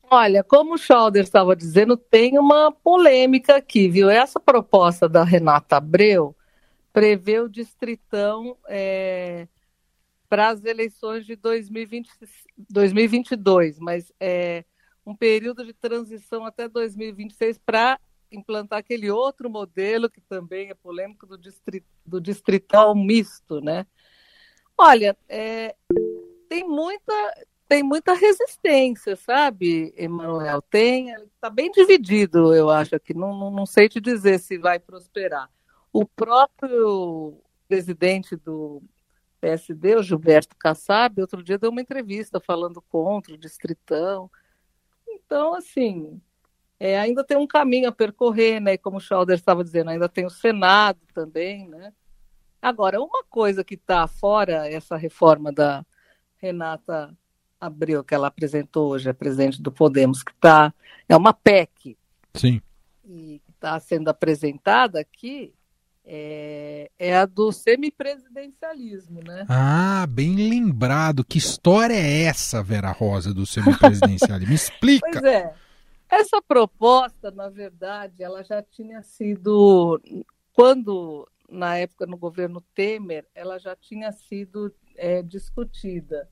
Olha, 0.10 0.44
como 0.44 0.76
o 0.76 0.78
Schauder 0.78 1.24
estava 1.24 1.56
dizendo, 1.56 1.98
tem 1.98 2.38
uma 2.38 2.72
polêmica 2.72 3.56
aqui, 3.56 3.90
viu? 3.90 4.12
Essa 4.12 4.40
proposta 4.40 5.10
da 5.10 5.24
Renata 5.24 5.78
Abreu 5.78 6.36
prevê 6.94 7.40
o 7.40 7.50
distritão 7.50 8.56
é, 8.70 9.48
para 10.30 10.50
as 10.50 10.64
eleições 10.64 11.26
de 11.26 11.36
2020, 11.36 12.12
2022, 12.70 13.80
mas 13.80 14.14
é 14.20 14.64
um 15.04 15.16
período 15.16 15.66
de 15.66 15.74
transição 15.74 16.46
até 16.46 16.70
2026 16.70 17.58
para 17.66 18.00
implantar 18.34 18.80
aquele 18.80 19.10
outro 19.10 19.50
modelo 19.50 20.10
que 20.10 20.22
também 20.22 20.70
é 20.70 20.74
polêmico 20.74 21.26
do, 21.26 21.38
distrit, 21.38 21.86
do 22.06 22.20
distrital 22.20 22.96
misto, 22.96 23.62
né? 23.62 23.86
Olha, 24.78 25.16
é, 25.30 25.76
tem 26.50 26.68
muita 26.68 27.14
tem 27.68 27.82
muita 27.82 28.14
resistência, 28.14 29.16
sabe, 29.16 29.94
Emanuel? 29.98 30.62
Tem, 30.62 31.12
está 31.12 31.50
bem 31.50 31.72
dividido, 31.72 32.54
eu 32.54 32.70
acho 32.70 32.96
aqui. 32.96 33.16
Não, 33.16 33.36
não, 33.36 33.50
não 33.50 33.66
sei 33.66 33.90
te 33.90 34.00
dizer 34.00 34.40
se 34.40 34.60
vai 34.60 34.78
prosperar. 34.78 35.50
O 35.92 36.06
próprio 36.06 37.42
presidente 37.68 38.36
do 38.36 38.84
PSD, 39.42 39.96
o 39.96 40.04
Gilberto 40.04 40.56
Kassab, 40.56 41.20
outro 41.20 41.42
dia 41.42 41.58
deu 41.58 41.72
uma 41.72 41.82
entrevista 41.82 42.40
falando 42.40 42.82
contra 42.82 43.34
o 43.34 43.38
distritão. 43.38 44.30
Então, 45.08 45.56
assim, 45.56 46.22
é, 46.80 47.00
ainda 47.00 47.24
tem 47.24 47.38
um 47.38 47.48
caminho 47.48 47.88
a 47.88 47.92
percorrer, 47.92 48.60
né? 48.60 48.78
Como 48.78 48.98
o 48.98 49.00
Schauder 49.00 49.36
estava 49.36 49.64
dizendo, 49.64 49.90
ainda 49.90 50.10
tem 50.10 50.26
o 50.26 50.30
Senado 50.30 51.00
também, 51.14 51.68
né? 51.68 51.94
Agora, 52.62 53.02
uma 53.02 53.24
coisa 53.30 53.64
que 53.64 53.76
está 53.76 54.08
fora 54.08 54.70
essa 54.70 54.96
reforma 54.96 55.52
da 55.52 55.86
Renata 56.38 57.16
Abreu, 57.60 58.04
que 58.04 58.14
ela 58.14 58.28
apresentou 58.28 58.92
hoje, 58.92 59.10
a 59.10 59.14
presidente 59.14 59.62
do 59.62 59.72
Podemos, 59.72 60.24
que 60.24 60.32
está. 60.32 60.74
É 61.08 61.16
uma 61.16 61.34
PEC. 61.34 61.98
Sim. 62.34 62.62
E 63.06 63.42
está 63.50 63.80
sendo 63.80 64.10
apresentada 64.10 65.00
aqui, 65.00 65.54
é, 66.06 66.92
é, 67.00 67.18
a 67.18 67.26
do 67.26 67.52
semipresidencialismo, 67.52 69.22
né? 69.26 69.46
Ah, 69.48 70.06
bem 70.10 70.36
lembrado. 70.36 71.24
Que 71.24 71.38
história 71.38 71.96
é 71.96 72.24
essa, 72.24 72.62
Vera 72.62 72.92
Rosa, 72.92 73.34
do 73.34 73.46
semipresidencialismo? 73.46 74.50
Me 74.50 74.56
explica. 74.56 75.10
Pois 75.12 75.24
é. 75.24 75.54
Essa 76.20 76.42
proposta, 76.42 77.32
na 77.32 77.50
verdade, 77.50 78.24
ela 78.24 78.44
já 78.44 78.62
tinha 78.62 79.02
sido. 79.02 80.00
Quando 80.54 81.28
na 81.50 81.78
época 81.78 82.06
no 82.06 82.18
governo 82.18 82.62
Temer, 82.74 83.28
ela 83.34 83.58
já 83.60 83.76
tinha 83.76 84.12
sido 84.12 84.74
é, 84.96 85.22
discutida. 85.22 86.30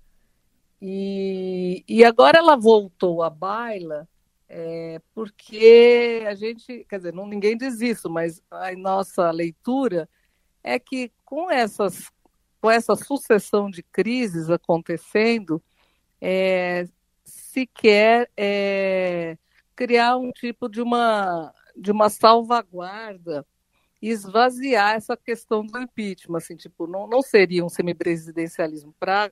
E, 0.81 1.83
e 1.87 2.03
agora 2.03 2.39
ela 2.39 2.55
voltou 2.55 3.21
à 3.21 3.29
baila 3.29 4.07
é, 4.53 4.99
porque 5.13 6.23
a 6.27 6.35
gente, 6.35 6.85
quer 6.89 6.97
dizer, 6.97 7.13
não, 7.13 7.25
ninguém 7.25 7.55
diz 7.55 7.79
isso, 7.79 8.09
mas 8.09 8.41
a 8.51 8.71
nossa 8.75 9.31
leitura 9.31 10.09
é 10.63 10.77
que 10.77 11.11
com, 11.23 11.49
essas, 11.49 12.11
com 12.59 12.69
essa 12.69 12.95
sucessão 12.95 13.69
de 13.69 13.81
crises 13.81 14.49
acontecendo, 14.49 15.63
é, 16.19 16.85
se 17.23 17.65
quer 17.65 18.29
é, 18.35 19.37
criar 19.75 20.17
um 20.17 20.31
tipo 20.31 20.69
de 20.69 20.81
uma, 20.81 21.53
de 21.75 21.91
uma 21.91 22.09
salvaguarda 22.09 23.45
esvaziar 24.01 24.95
essa 24.95 25.15
questão 25.15 25.63
do 25.65 25.79
impeachment, 25.79 26.37
assim, 26.37 26.55
tipo, 26.55 26.87
não, 26.87 27.07
não 27.07 27.21
seria 27.21 27.63
um 27.63 27.69
semipresidencialismo 27.69 28.93
para 28.99 29.31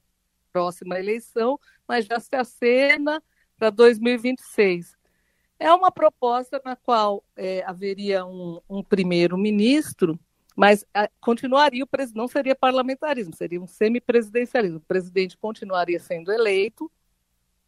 próxima 0.53 0.99
eleição, 0.99 1.59
mas 1.87 2.05
já 2.05 2.19
se 2.19 2.35
acena 2.35 3.21
para 3.57 3.69
2026. 3.69 4.95
É 5.59 5.73
uma 5.73 5.91
proposta 5.91 6.61
na 6.63 6.75
qual 6.75 7.23
é, 7.35 7.63
haveria 7.65 8.25
um, 8.25 8.61
um 8.69 8.83
primeiro-ministro, 8.83 10.19
mas 10.55 10.85
a, 10.93 11.09
continuaria 11.19 11.83
o 11.83 11.87
presidente, 11.87 12.17
não 12.17 12.27
seria 12.27 12.55
parlamentarismo, 12.55 13.35
seria 13.35 13.61
um 13.61 13.67
semipresidencialismo. 13.67 14.77
O 14.77 14.81
presidente 14.81 15.37
continuaria 15.37 15.99
sendo 15.99 16.31
eleito, 16.31 16.91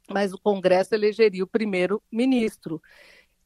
mas 0.10 0.34
o 0.34 0.40
Congresso 0.40 0.94
elegeria 0.94 1.44
o 1.44 1.48
primeiro-ministro. 1.48 2.82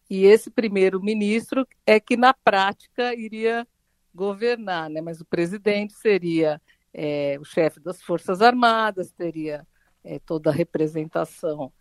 E 0.10 0.26
esse 0.26 0.50
primeiro-ministro 0.52 1.68
é 1.86 2.00
que, 2.00 2.16
na 2.16 2.34
prática, 2.34 3.14
iria 3.16 3.68
governar, 4.14 4.90
né? 4.90 5.02
mas 5.02 5.20
o 5.20 5.26
presidente 5.26 5.94
seria 5.94 6.62
é, 6.94 7.38
o 7.40 7.44
chefe 7.44 7.80
das 7.80 8.02
Forças 8.02 8.42
Armadas, 8.42 9.12
teria 9.12 9.68
é, 10.04 10.20
toda 10.20 10.50
a 10.50 10.54
representação 10.54 11.72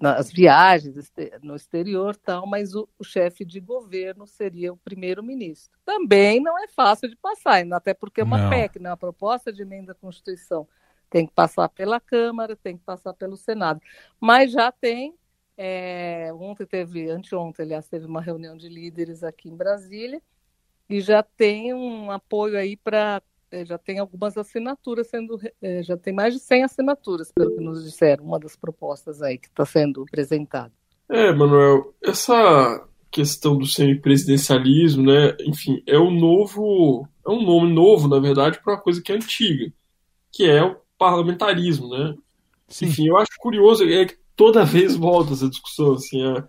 nas 0.00 0.32
viagens 0.32 1.12
no 1.42 1.54
exterior, 1.54 2.16
tal, 2.16 2.46
mas 2.46 2.74
o, 2.74 2.88
o 2.98 3.04
chefe 3.04 3.44
de 3.44 3.60
governo 3.60 4.26
seria 4.26 4.72
o 4.72 4.76
primeiro-ministro. 4.76 5.78
Também 5.84 6.40
não 6.40 6.58
é 6.58 6.66
fácil 6.66 7.08
de 7.08 7.16
passar, 7.16 7.64
até 7.72 7.94
porque 7.94 8.20
é 8.20 8.24
uma 8.24 8.38
não. 8.38 8.50
PEC, 8.50 8.80
né, 8.80 8.90
uma 8.90 8.96
proposta 8.96 9.52
de 9.52 9.62
emenda 9.62 9.92
à 9.92 9.94
Constituição. 9.94 10.66
Tem 11.14 11.26
que 11.26 11.32
passar 11.32 11.68
pela 11.68 12.00
Câmara, 12.00 12.56
tem 12.56 12.76
que 12.76 12.82
passar 12.82 13.14
pelo 13.14 13.36
Senado. 13.36 13.80
Mas 14.20 14.50
já 14.50 14.72
tem 14.72 15.14
é, 15.56 16.32
ontem 16.34 16.66
teve, 16.66 17.08
anteontem, 17.08 17.64
aliás, 17.64 17.86
teve 17.86 18.04
uma 18.04 18.20
reunião 18.20 18.56
de 18.56 18.68
líderes 18.68 19.22
aqui 19.22 19.48
em 19.48 19.56
Brasília 19.56 20.20
e 20.90 21.00
já 21.00 21.22
tem 21.22 21.72
um 21.72 22.10
apoio 22.10 22.58
aí 22.58 22.76
para. 22.76 23.22
É, 23.48 23.64
já 23.64 23.78
tem 23.78 24.00
algumas 24.00 24.36
assinaturas 24.36 25.06
sendo. 25.06 25.40
É, 25.62 25.84
já 25.84 25.96
tem 25.96 26.12
mais 26.12 26.34
de 26.34 26.40
100 26.40 26.64
assinaturas, 26.64 27.30
pelo 27.32 27.54
que 27.54 27.62
nos 27.62 27.84
disseram, 27.84 28.24
uma 28.24 28.40
das 28.40 28.56
propostas 28.56 29.22
aí 29.22 29.38
que 29.38 29.46
está 29.46 29.64
sendo 29.64 30.02
apresentada. 30.02 30.72
É, 31.08 31.32
Manuel, 31.32 31.94
essa 32.02 32.88
questão 33.08 33.56
do 33.56 33.66
semipresidencialismo, 33.66 35.04
né? 35.04 35.36
Enfim, 35.42 35.80
é 35.86 35.96
um 35.96 36.10
novo. 36.10 37.06
É 37.24 37.30
um 37.30 37.40
nome 37.40 37.72
novo, 37.72 38.08
na 38.08 38.18
verdade, 38.18 38.60
para 38.60 38.74
uma 38.74 38.80
coisa 38.80 39.00
que 39.00 39.12
é 39.12 39.14
antiga, 39.14 39.72
que 40.32 40.50
é 40.50 40.76
parlamentarismo, 40.98 41.88
né? 41.88 42.14
Sim. 42.68 42.86
Enfim, 42.86 43.08
eu 43.08 43.16
acho 43.16 43.30
curioso, 43.38 43.84
é 43.84 44.06
que 44.06 44.16
toda 44.36 44.64
vez 44.66 44.96
volta 44.96 45.32
essa 45.32 45.48
discussão, 45.48 45.92
assim, 45.94 46.22
é, 46.22 46.44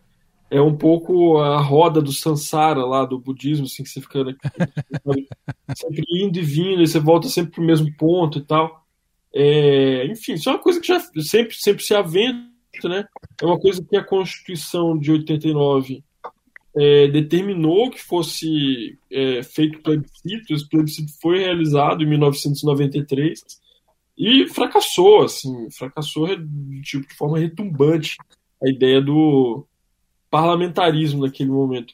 é 0.58 0.62
um 0.62 0.76
pouco 0.76 1.38
a 1.38 1.60
roda 1.60 2.02
do 2.02 2.12
Sansara 2.12 2.86
lá 2.86 3.06
do 3.06 3.20
budismo, 3.20 3.66
assim, 3.66 3.84
que 3.84 3.90
você 3.90 4.02
fica 4.02 4.24
né, 4.24 4.36
sempre 5.76 6.04
indo 6.10 6.40
e 6.40 6.42
vindo, 6.42 6.82
e 6.82 6.88
você 6.88 7.00
volta 7.00 7.28
sempre 7.28 7.52
para 7.52 7.62
o 7.62 7.66
mesmo 7.66 7.92
ponto 7.98 8.40
e 8.40 8.42
tal. 8.42 8.84
É, 9.34 10.06
enfim, 10.08 10.34
isso 10.34 10.50
é 10.50 10.54
uma 10.54 10.62
coisa 10.62 10.80
que 10.80 10.88
já 10.88 11.00
sempre, 11.20 11.56
sempre 11.56 11.84
se 11.84 11.94
aventa, 11.94 12.48
né? 12.86 13.06
É 13.42 13.46
uma 13.46 13.60
coisa 13.60 13.84
que 13.84 13.98
a 13.98 14.04
Constituição 14.04 14.98
de 14.98 15.12
89 15.12 16.02
é, 16.78 17.08
determinou 17.08 17.90
que 17.90 18.02
fosse 18.02 18.98
é, 19.12 19.44
feito 19.44 19.82
plebiscito, 19.82 20.54
esse 20.54 20.68
plebiscito 20.70 21.12
foi 21.22 21.40
realizado 21.40 22.02
em 22.02 22.08
1993 22.08 23.65
e 24.18 24.48
fracassou, 24.48 25.24
assim, 25.24 25.70
fracassou 25.72 26.28
tipo, 26.82 27.08
de 27.08 27.16
forma 27.16 27.40
retumbante 27.40 28.18
a 28.64 28.70
ideia 28.70 29.02
do 29.02 29.66
parlamentarismo 30.30 31.26
naquele 31.26 31.50
momento. 31.50 31.94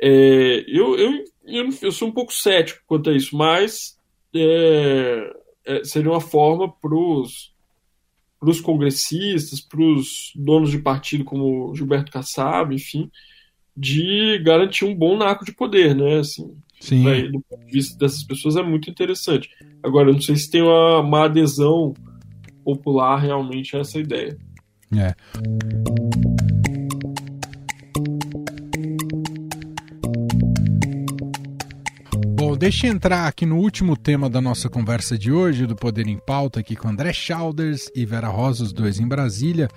É, 0.00 0.64
eu, 0.66 0.96
eu, 0.96 1.24
eu, 1.44 1.68
eu, 1.80 1.92
sou 1.92 2.08
um 2.08 2.12
pouco 2.12 2.32
cético 2.32 2.82
quanto 2.86 3.10
a 3.10 3.12
isso, 3.14 3.36
mas 3.36 3.96
é, 4.34 5.36
é, 5.64 5.84
seria 5.84 6.10
uma 6.10 6.20
forma 6.20 6.68
para 6.68 6.94
os 6.94 8.60
congressistas, 8.60 9.60
para 9.60 9.80
os 9.80 10.32
donos 10.34 10.70
de 10.70 10.78
partido 10.78 11.24
como 11.24 11.74
Gilberto 11.76 12.10
Kassab, 12.10 12.74
enfim, 12.74 13.10
de 13.76 14.38
garantir 14.44 14.84
um 14.84 14.94
bom 14.94 15.16
naco 15.16 15.44
de 15.44 15.52
poder, 15.52 15.94
né? 15.94 16.18
Assim, 16.18 16.54
Sim. 16.80 17.04
Né, 17.04 17.22
do 17.22 17.40
ponto 17.40 17.64
de 17.64 17.72
vista 17.72 17.96
dessas 17.98 18.24
pessoas 18.24 18.56
é 18.56 18.62
muito 18.62 18.90
interessante. 18.90 19.48
Agora, 19.82 20.10
eu 20.10 20.14
não 20.14 20.20
sei 20.20 20.36
se 20.36 20.50
tem 20.50 20.62
uma, 20.62 21.00
uma 21.00 21.24
adesão 21.24 21.94
popular 22.64 23.18
realmente 23.18 23.76
a 23.76 23.80
essa 23.80 23.98
ideia. 23.98 24.36
É. 24.96 25.14
deixa 32.62 32.86
eu 32.86 32.92
entrar 32.92 33.26
aqui 33.26 33.44
no 33.44 33.56
último 33.56 33.96
tema 33.96 34.30
da 34.30 34.40
nossa 34.40 34.70
conversa 34.70 35.18
de 35.18 35.32
hoje, 35.32 35.66
do 35.66 35.74
Poder 35.74 36.06
em 36.06 36.16
Pauta, 36.16 36.60
aqui 36.60 36.76
com 36.76 36.86
André 36.88 37.12
Schauders 37.12 37.90
e 37.92 38.06
Vera 38.06 38.28
Rosa, 38.28 38.62
os 38.62 38.72
dois 38.72 39.00
em 39.00 39.08
Brasília. 39.08 39.68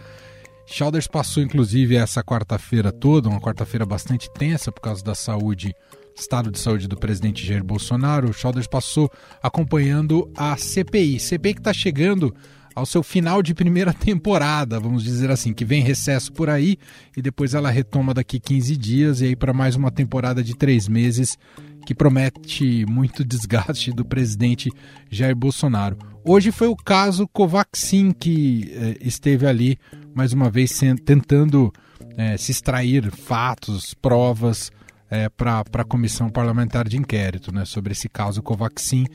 Schauders 0.68 1.08
passou, 1.08 1.44
inclusive, 1.44 1.96
essa 1.96 2.24
quarta-feira 2.24 2.92
toda, 2.92 3.30
uma 3.30 3.40
quarta-feira 3.40 3.86
bastante 3.86 4.30
tensa 4.32 4.72
por 4.72 4.82
causa 4.82 5.04
da 5.04 5.14
saúde, 5.14 5.76
estado 6.16 6.52
de 6.52 6.60
saúde 6.60 6.88
do 6.88 6.98
presidente 6.98 7.46
Jair 7.46 7.64
Bolsonaro. 7.64 8.30
O 8.30 8.34
Schauders 8.34 8.68
passou 8.68 9.10
acompanhando 9.44 10.30
a 10.36 10.58
CPI. 10.58 11.20
CPI 11.20 11.54
que 11.54 11.60
está 11.60 11.74
chegando 11.74 12.36
ao 12.74 12.86
seu 12.86 13.02
final 13.02 13.42
de 13.42 13.54
primeira 13.54 13.94
temporada, 13.96 14.80
vamos 14.80 15.04
dizer 15.04 15.32
assim, 15.32 15.54
que 15.54 15.64
vem 15.64 15.82
recesso 15.82 16.34
por 16.34 16.50
aí 16.50 16.78
e 17.16 17.22
depois 17.22 17.54
ela 17.54 17.70
retoma 17.70 18.14
daqui 18.14 18.40
15 18.40 18.76
dias 18.76 19.22
e 19.22 19.26
aí 19.26 19.36
para 19.36 19.54
mais 19.54 19.76
uma 19.76 19.90
temporada 19.90 20.44
de 20.44 20.56
três 20.56 20.88
meses 20.88 21.38
que 21.86 21.96
promete 21.96 22.86
muito 22.88 23.24
desgaste 23.24 23.92
do 23.92 24.04
presidente 24.04 24.72
Jair 25.10 25.36
Bolsonaro. 25.36 25.98
Hoje 26.26 26.52
foi 26.52 26.68
o 26.68 26.76
caso 26.76 27.28
Covaxin 27.28 28.12
que 28.12 28.74
eh, 28.74 28.98
esteve 29.02 29.46
ali 29.46 29.78
mais 30.16 30.32
uma 30.32 30.50
vez 30.50 30.80
tentando 31.06 31.72
eh, 32.18 32.38
se 32.38 32.52
extrair 32.52 33.12
fatos, 33.12 33.94
provas 33.94 34.72
eh, 35.12 35.28
para 35.30 35.62
a 35.74 35.84
comissão 35.84 36.30
parlamentar 36.30 36.88
de 36.88 36.98
inquérito 36.98 37.54
né, 37.54 37.66
sobre 37.66 37.92
esse 37.92 38.08
caso 38.08 38.42
Covaxin. 38.42 39.06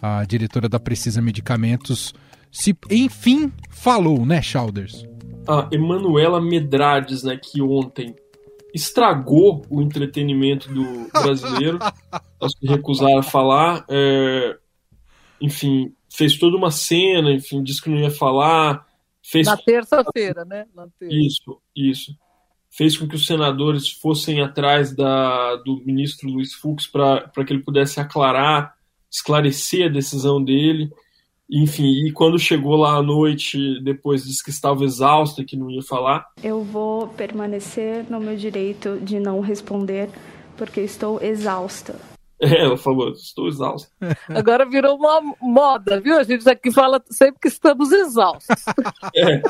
A 0.00 0.24
diretora 0.24 0.68
da 0.68 0.80
Precisa 0.80 1.20
Medicamentos 1.20 2.14
se 2.50 2.74
enfim 2.90 3.52
falou, 3.68 4.24
né, 4.24 4.40
Chalders? 4.40 5.06
A 5.46 5.68
Emanuela 5.70 6.40
Medrades, 6.40 7.22
né, 7.22 7.36
que 7.40 7.60
ontem 7.60 8.14
estragou 8.74 9.62
o 9.70 9.82
entretenimento 9.82 10.72
do 10.72 11.08
brasileiro, 11.12 11.78
ao 12.40 12.48
se 12.48 12.66
recusar 12.66 13.18
a 13.18 13.22
falar. 13.22 13.84
É, 13.88 14.56
enfim, 15.40 15.92
fez 16.10 16.38
toda 16.38 16.56
uma 16.56 16.70
cena, 16.70 17.30
enfim, 17.30 17.62
disse 17.62 17.82
que 17.82 17.90
não 17.90 17.98
ia 17.98 18.10
falar. 18.10 18.85
Fez... 19.30 19.46
Na 19.46 19.56
terça-feira, 19.56 20.44
né? 20.44 20.66
Na 20.74 20.86
terça. 20.98 21.14
Isso, 21.14 21.60
isso. 21.74 22.16
Fez 22.70 22.96
com 22.96 23.08
que 23.08 23.16
os 23.16 23.26
senadores 23.26 23.90
fossem 23.90 24.40
atrás 24.40 24.94
da, 24.94 25.56
do 25.56 25.82
ministro 25.84 26.28
Luiz 26.28 26.54
Fux 26.54 26.86
para 26.86 27.44
que 27.44 27.52
ele 27.52 27.62
pudesse 27.62 27.98
aclarar, 27.98 28.74
esclarecer 29.10 29.86
a 29.86 29.92
decisão 29.92 30.42
dele. 30.42 30.90
Enfim, 31.50 32.06
e 32.06 32.12
quando 32.12 32.38
chegou 32.38 32.76
lá 32.76 32.96
à 32.96 33.02
noite, 33.02 33.80
depois 33.82 34.24
disse 34.24 34.44
que 34.44 34.50
estava 34.50 34.84
exausta, 34.84 35.44
que 35.44 35.56
não 35.56 35.70
ia 35.70 35.82
falar. 35.82 36.26
Eu 36.42 36.62
vou 36.62 37.08
permanecer 37.08 38.04
no 38.10 38.20
meu 38.20 38.36
direito 38.36 38.98
de 39.00 39.18
não 39.18 39.40
responder, 39.40 40.08
porque 40.56 40.80
estou 40.80 41.20
exausta. 41.22 41.98
É, 42.40 42.60
ela 42.60 42.76
falou, 42.76 43.12
estou 43.12 43.48
exausta. 43.48 43.90
Agora 44.28 44.68
virou 44.68 44.96
uma 44.96 45.22
moda, 45.40 46.00
viu? 46.00 46.18
A 46.18 46.22
gente 46.22 46.48
aqui 46.48 46.70
fala 46.70 47.02
sempre 47.10 47.40
que 47.40 47.48
estamos 47.48 47.90
exaustos. 47.92 48.64
É, 49.16 49.40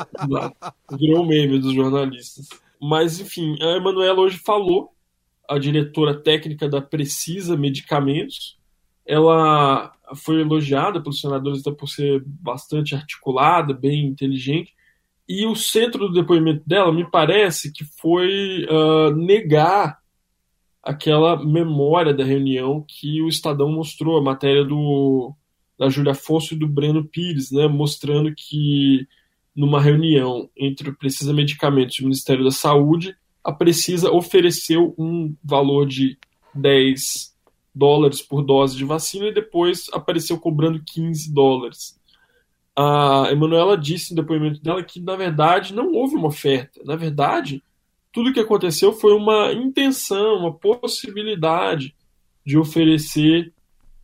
virou 0.97 1.23
um 1.23 1.27
meme 1.27 1.59
dos 1.59 1.73
jornalistas. 1.73 2.47
Mas, 2.81 3.19
enfim, 3.19 3.57
a 3.61 3.75
Emanuela 3.75 4.21
hoje 4.21 4.37
falou, 4.37 4.93
a 5.49 5.57
diretora 5.57 6.13
técnica 6.13 6.69
da 6.69 6.81
Precisa 6.81 7.57
Medicamentos, 7.57 8.57
ela 9.05 9.91
foi 10.15 10.41
elogiada 10.41 11.01
pelos 11.01 11.19
senadores 11.19 11.63
por 11.63 11.87
ser 11.87 12.23
bastante 12.25 12.95
articulada, 12.95 13.73
bem 13.73 14.05
inteligente. 14.05 14.73
E 15.27 15.45
o 15.45 15.55
centro 15.55 16.07
do 16.07 16.13
depoimento 16.13 16.63
dela, 16.65 16.93
me 16.93 17.09
parece 17.09 17.73
que 17.73 17.83
foi 17.99 18.65
uh, 18.69 19.11
negar 19.15 19.99
aquela 20.87 21.35
memória 21.43 22.13
da 22.13 22.23
reunião 22.23 22.81
que 22.87 23.21
o 23.21 23.27
Estadão 23.27 23.69
mostrou, 23.69 24.17
a 24.17 24.21
matéria 24.21 24.63
do, 24.63 25.33
da 25.77 25.89
Júlia 25.89 26.13
Afonso 26.13 26.53
e 26.53 26.57
do 26.57 26.65
Breno 26.65 27.03
Pires, 27.03 27.51
né, 27.51 27.67
mostrando 27.67 28.33
que 28.33 29.05
numa 29.53 29.81
reunião 29.81 30.49
entre 30.55 30.93
Precisa 30.93 31.33
Medicamentos 31.33 31.97
e 31.97 32.01
o 32.01 32.05
Ministério 32.05 32.45
da 32.45 32.51
Saúde, 32.51 33.17
a 33.43 33.51
Precisa 33.51 34.09
ofereceu 34.11 34.95
um 34.97 35.35
valor 35.43 35.85
de 35.85 36.17
10 36.55 37.35
dólares 37.75 38.21
por 38.21 38.41
dose 38.41 38.77
de 38.77 38.85
vacina 38.85 39.27
e 39.27 39.33
depois 39.33 39.87
apareceu 39.91 40.39
cobrando 40.39 40.81
15 40.85 41.33
dólares. 41.33 41.99
A 42.73 43.27
Emanuela 43.29 43.77
disse 43.77 44.11
no 44.11 44.21
depoimento 44.21 44.61
dela 44.61 44.81
que, 44.81 45.01
na 45.01 45.17
verdade, 45.17 45.73
não 45.73 45.91
houve 45.91 46.15
uma 46.15 46.27
oferta. 46.27 46.79
Na 46.85 46.95
verdade, 46.95 47.61
tudo 48.17 48.31
o 48.31 48.33
que 48.33 48.39
aconteceu 48.39 48.91
foi 48.93 49.13
uma 49.13 49.53
intenção, 49.53 50.37
uma 50.37 50.51
possibilidade 50.51 51.93
de 52.43 52.57
oferecer 52.57 53.53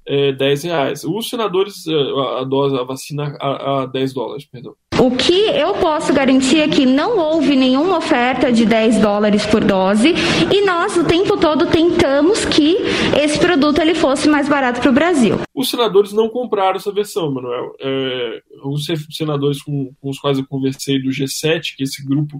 é, 0.05 0.31
10 0.31 0.63
reais. 0.65 1.03
Os 1.03 1.27
senadores, 1.27 1.87
é, 1.87 2.39
a, 2.39 2.43
dose, 2.43 2.77
a 2.77 2.83
vacina 2.83 3.35
a, 3.41 3.81
a 3.81 3.85
10 3.87 4.13
dólares, 4.13 4.45
perdão. 4.45 4.75
O 4.99 5.09
que 5.09 5.33
eu 5.33 5.73
posso 5.79 6.13
garantir 6.13 6.59
é 6.59 6.67
que 6.67 6.85
não 6.85 7.17
houve 7.17 7.55
nenhuma 7.55 7.97
oferta 7.97 8.53
de 8.53 8.67
10 8.67 8.99
dólares 8.99 9.47
por 9.47 9.63
dose 9.63 10.13
e 10.53 10.63
nós 10.63 10.95
o 10.95 11.05
tempo 11.05 11.35
todo 11.35 11.65
tentamos 11.65 12.45
que 12.45 12.77
esse 13.19 13.39
produto 13.39 13.79
ele 13.79 13.95
fosse 13.95 14.29
mais 14.29 14.47
barato 14.47 14.79
para 14.79 14.91
o 14.91 14.93
Brasil. 14.93 15.39
Os 15.55 15.71
senadores 15.71 16.13
não 16.13 16.29
compraram 16.29 16.75
essa 16.75 16.91
versão, 16.91 17.31
Manuel. 17.31 17.73
É, 17.81 18.41
os 18.63 18.85
senadores 19.09 19.59
com, 19.63 19.91
com, 19.99 20.09
os 20.11 20.19
quais 20.19 20.37
eu 20.37 20.45
conversei 20.45 21.01
do 21.01 21.09
G7, 21.09 21.75
que 21.75 21.81
é 21.81 21.85
esse 21.85 22.05
grupo 22.05 22.39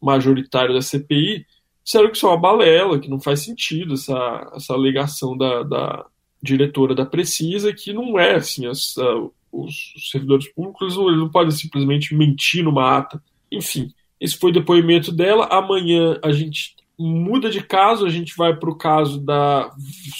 majoritário 0.00 0.74
da 0.74 0.82
CPI, 0.82 1.46
disseram 1.82 2.10
que 2.10 2.16
isso 2.16 2.26
é 2.26 2.30
uma 2.30 2.40
balela, 2.40 2.98
que 2.98 3.08
não 3.08 3.20
faz 3.20 3.40
sentido 3.40 3.94
essa, 3.94 4.52
essa 4.54 4.72
alegação 4.72 5.36
da, 5.36 5.62
da 5.62 6.06
diretora 6.42 6.94
da 6.94 7.06
Precisa, 7.06 7.72
que 7.72 7.92
não 7.92 8.18
é 8.18 8.36
assim, 8.36 8.66
essa, 8.66 9.02
os 9.50 9.94
servidores 10.10 10.48
públicos 10.52 10.96
eles 10.96 11.18
não 11.18 11.30
podem 11.30 11.50
simplesmente 11.50 12.14
mentir 12.14 12.64
numa 12.64 12.98
ata. 12.98 13.22
Enfim, 13.50 13.92
esse 14.20 14.36
foi 14.36 14.50
o 14.50 14.54
depoimento 14.54 15.12
dela. 15.12 15.46
Amanhã 15.50 16.18
a 16.22 16.32
gente 16.32 16.74
muda 16.98 17.50
de 17.50 17.62
caso, 17.62 18.06
a 18.06 18.10
gente 18.10 18.36
vai 18.36 18.54
para 18.54 18.70
o 18.70 18.76
caso 18.76 19.20
da 19.20 19.70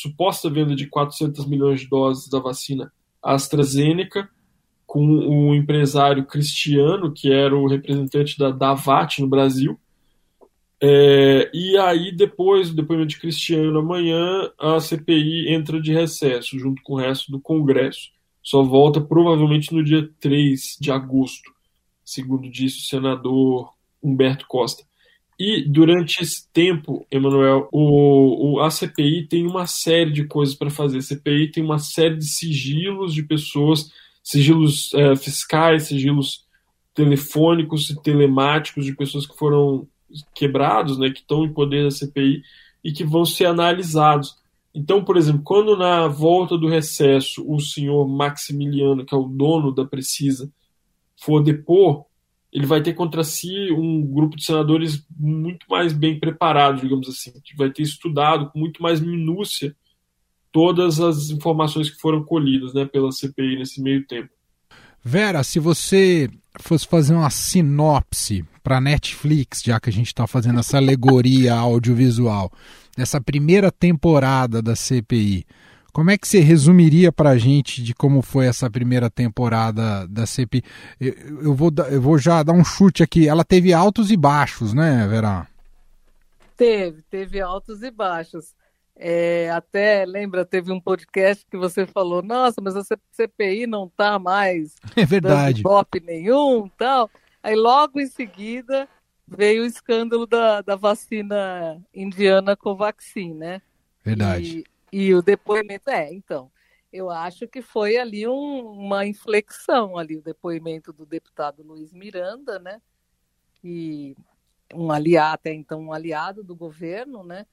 suposta 0.00 0.50
venda 0.50 0.74
de 0.74 0.86
400 0.86 1.46
milhões 1.46 1.80
de 1.80 1.88
doses 1.88 2.28
da 2.28 2.38
vacina 2.38 2.92
AstraZeneca, 3.22 4.28
com 4.94 5.04
o 5.04 5.52
empresário 5.56 6.24
Cristiano, 6.24 7.12
que 7.12 7.32
era 7.32 7.52
o 7.56 7.66
representante 7.66 8.38
da 8.38 8.52
Davat 8.52 9.20
no 9.20 9.26
Brasil. 9.26 9.76
É, 10.80 11.50
e 11.52 11.76
aí, 11.76 12.14
depois 12.14 12.70
do 12.70 12.76
depoimento 12.76 13.08
de 13.08 13.18
Cristiano, 13.18 13.76
amanhã 13.76 14.48
a 14.56 14.78
CPI 14.78 15.52
entra 15.52 15.80
de 15.80 15.92
recesso, 15.92 16.56
junto 16.60 16.80
com 16.84 16.92
o 16.92 16.98
resto 16.98 17.32
do 17.32 17.40
Congresso 17.40 18.14
só 18.40 18.62
volta 18.62 19.00
provavelmente 19.00 19.74
no 19.74 19.82
dia 19.82 20.08
3 20.20 20.76
de 20.80 20.92
agosto, 20.92 21.50
segundo 22.04 22.48
disse 22.48 22.78
o 22.78 22.82
senador 22.82 23.72
Humberto 24.00 24.46
Costa. 24.46 24.84
E 25.40 25.62
durante 25.68 26.22
esse 26.22 26.48
tempo, 26.52 27.04
Emanuel, 27.10 27.68
o, 27.72 28.52
o, 28.52 28.60
a 28.60 28.70
CPI 28.70 29.26
tem 29.26 29.44
uma 29.44 29.66
série 29.66 30.12
de 30.12 30.24
coisas 30.24 30.54
para 30.54 30.70
fazer. 30.70 30.98
A 30.98 31.02
CPI 31.02 31.50
tem 31.50 31.64
uma 31.64 31.78
série 31.78 32.16
de 32.16 32.26
sigilos 32.26 33.12
de 33.12 33.24
pessoas, 33.24 33.90
sigilos 34.24 34.92
é, 34.94 35.14
fiscais, 35.14 35.84
sigilos 35.84 36.46
telefônicos 36.94 37.90
e 37.90 38.02
telemáticos 38.02 38.86
de 38.86 38.96
pessoas 38.96 39.26
que 39.26 39.36
foram 39.36 39.86
quebrados, 40.34 40.98
né, 40.98 41.10
que 41.10 41.20
estão 41.20 41.44
em 41.44 41.52
poder 41.52 41.84
da 41.84 41.90
CPI 41.90 42.42
e 42.82 42.92
que 42.92 43.04
vão 43.04 43.26
ser 43.26 43.46
analisados. 43.46 44.36
Então, 44.74 45.04
por 45.04 45.16
exemplo, 45.16 45.42
quando 45.44 45.76
na 45.76 46.08
volta 46.08 46.56
do 46.56 46.68
recesso 46.68 47.44
o 47.46 47.60
senhor 47.60 48.08
Maximiliano, 48.08 49.04
que 49.04 49.14
é 49.14 49.18
o 49.18 49.28
dono 49.28 49.72
da 49.72 49.84
Precisa, 49.84 50.50
for 51.20 51.42
depor, 51.42 52.06
ele 52.50 52.66
vai 52.66 52.82
ter 52.82 52.94
contra 52.94 53.22
si 53.24 53.70
um 53.72 54.06
grupo 54.06 54.36
de 54.36 54.44
senadores 54.44 55.04
muito 55.18 55.66
mais 55.68 55.92
bem 55.92 56.18
preparado, 56.18 56.80
digamos 56.80 57.08
assim, 57.08 57.32
que 57.44 57.56
vai 57.56 57.70
ter 57.70 57.82
estudado 57.82 58.50
com 58.50 58.58
muito 58.58 58.82
mais 58.82 59.00
minúcia 59.00 59.76
todas 60.54 61.00
as 61.00 61.30
informações 61.30 61.90
que 61.90 61.98
foram 61.98 62.22
colhidas 62.22 62.72
né, 62.72 62.84
pela 62.84 63.10
CPI 63.10 63.58
nesse 63.58 63.82
meio 63.82 64.06
tempo. 64.06 64.30
Vera, 65.02 65.42
se 65.42 65.58
você 65.58 66.30
fosse 66.60 66.86
fazer 66.86 67.12
uma 67.12 67.28
sinopse 67.28 68.44
para 68.62 68.80
Netflix, 68.80 69.62
já 69.64 69.80
que 69.80 69.90
a 69.90 69.92
gente 69.92 70.06
está 70.06 70.28
fazendo 70.28 70.60
essa 70.60 70.76
alegoria 70.76 71.52
audiovisual, 71.58 72.52
dessa 72.96 73.20
primeira 73.20 73.72
temporada 73.72 74.62
da 74.62 74.76
CPI. 74.76 75.44
Como 75.92 76.12
é 76.12 76.16
que 76.16 76.26
você 76.26 76.38
resumiria 76.38 77.10
para 77.10 77.30
a 77.30 77.38
gente 77.38 77.82
de 77.82 77.92
como 77.92 78.22
foi 78.22 78.46
essa 78.46 78.70
primeira 78.70 79.10
temporada 79.10 80.06
da 80.06 80.24
CPI? 80.24 80.62
Eu, 81.00 81.42
eu, 81.42 81.54
vou, 81.54 81.72
eu 81.90 82.00
vou 82.00 82.16
já 82.16 82.44
dar 82.44 82.52
um 82.52 82.64
chute 82.64 83.02
aqui. 83.02 83.28
Ela 83.28 83.44
teve 83.44 83.72
altos 83.72 84.12
e 84.12 84.16
baixos, 84.16 84.72
né, 84.72 85.04
Vera? 85.08 85.48
Teve, 86.56 87.02
teve 87.10 87.40
altos 87.40 87.82
e 87.82 87.90
baixos. 87.90 88.54
É, 88.96 89.50
até 89.50 90.04
lembra, 90.06 90.44
teve 90.44 90.70
um 90.70 90.80
podcast 90.80 91.44
que 91.50 91.56
você 91.56 91.84
falou, 91.84 92.22
nossa, 92.22 92.60
mas 92.60 92.76
a 92.76 92.82
CPI 93.10 93.66
não 93.66 93.86
está 93.86 94.18
mais 94.18 94.76
é 94.96 95.04
verdade. 95.04 95.62
dando 95.62 96.04
nenhum 96.04 96.68
tal. 96.78 97.10
Aí 97.42 97.56
logo 97.56 98.00
em 98.00 98.06
seguida 98.06 98.88
veio 99.26 99.62
o 99.62 99.66
escândalo 99.66 100.26
da, 100.26 100.60
da 100.60 100.76
vacina 100.76 101.82
indiana 101.92 102.56
Covaxin, 102.56 103.34
né? 103.34 103.60
Verdade. 104.02 104.64
E 104.92 105.12
o 105.12 105.20
depoimento, 105.20 105.90
é, 105.90 106.12
então, 106.12 106.50
eu 106.92 107.10
acho 107.10 107.48
que 107.48 107.60
foi 107.60 107.96
ali 107.96 108.28
um, 108.28 108.70
uma 108.70 109.04
inflexão 109.04 109.98
ali, 109.98 110.16
o 110.16 110.22
depoimento 110.22 110.92
do 110.92 111.04
deputado 111.04 111.62
Luiz 111.64 111.92
Miranda, 111.92 112.60
né? 112.60 112.80
Que 113.60 114.16
um 114.72 114.92
aliado, 114.92 115.34
até 115.34 115.52
então 115.52 115.80
um 115.80 115.92
aliado 115.92 116.44
do 116.44 116.54
governo, 116.54 117.24
né? 117.24 117.44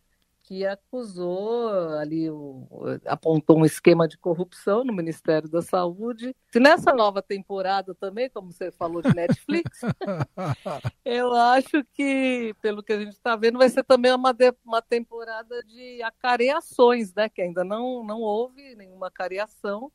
Que 0.52 0.66
acusou 0.66 1.70
ali, 1.98 2.30
o, 2.30 2.68
apontou 3.06 3.58
um 3.58 3.64
esquema 3.64 4.06
de 4.06 4.18
corrupção 4.18 4.84
no 4.84 4.92
Ministério 4.92 5.48
da 5.48 5.62
Saúde. 5.62 6.36
Se 6.52 6.60
nessa 6.60 6.94
nova 6.94 7.22
temporada 7.22 7.96
também, 7.96 8.30
como 8.30 8.52
você 8.52 8.70
falou 8.70 9.02
de 9.02 9.16
Netflix, 9.16 9.80
eu 11.06 11.32
acho 11.34 11.86
que, 11.94 12.54
pelo 12.62 12.84
que 12.84 12.92
a 12.92 13.00
gente 13.00 13.14
está 13.14 13.34
vendo, 13.38 13.60
vai 13.60 13.70
ser 13.70 13.86
também 13.86 14.14
uma, 14.14 14.34
de, 14.34 14.54
uma 14.66 14.82
temporada 14.82 15.64
de 15.64 16.04
acareações, 16.04 17.14
né? 17.14 17.30
Que 17.30 17.44
ainda 17.44 17.64
não, 17.64 18.04
não 18.04 18.20
houve 18.20 18.76
nenhuma 18.76 19.08
acareação. 19.08 19.90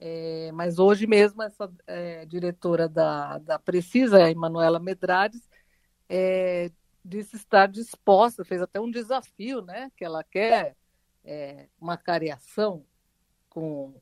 É, 0.00 0.50
mas 0.50 0.80
hoje 0.80 1.06
mesmo 1.06 1.40
essa 1.40 1.70
é, 1.86 2.26
diretora 2.26 2.88
da, 2.88 3.38
da 3.38 3.60
Precisa, 3.60 4.24
a 4.24 4.28
Emanuela 4.28 4.80
Medrades, 4.80 5.48
é, 6.08 6.72
disse 7.04 7.36
estar 7.36 7.66
disposta, 7.66 8.44
fez 8.44 8.62
até 8.62 8.80
um 8.80 8.90
desafio, 8.90 9.60
né? 9.62 9.90
Que 9.96 10.04
ela 10.04 10.24
quer 10.24 10.74
é, 11.24 11.66
uma 11.80 11.96
cariação 11.96 12.84
com 13.48 13.94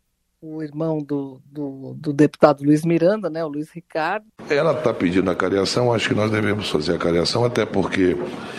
o 0.43 0.61
irmão 0.61 0.99
do, 0.99 1.41
do, 1.45 1.95
do, 1.95 2.13
deputado 2.13 2.65
Luiz 2.65 2.85
Miranda, 2.85 3.31
né, 3.31 3.45
o 3.45 3.49
Luiz 3.49 3.71
Ricardo. 3.71 4.27
Ela 4.51 4.77
está 4.77 4.93
pedindo 4.93 5.31
a 5.31 5.37
cariação, 5.37 5.93
acho 5.93 6.09
que 6.09 6.17
nós 6.17 6.33
devemos 6.33 6.69
fazer 6.69 6.97
a 6.97 6.99
cariação, 6.99 7.45
até 7.45 7.65
porque 7.65 8.17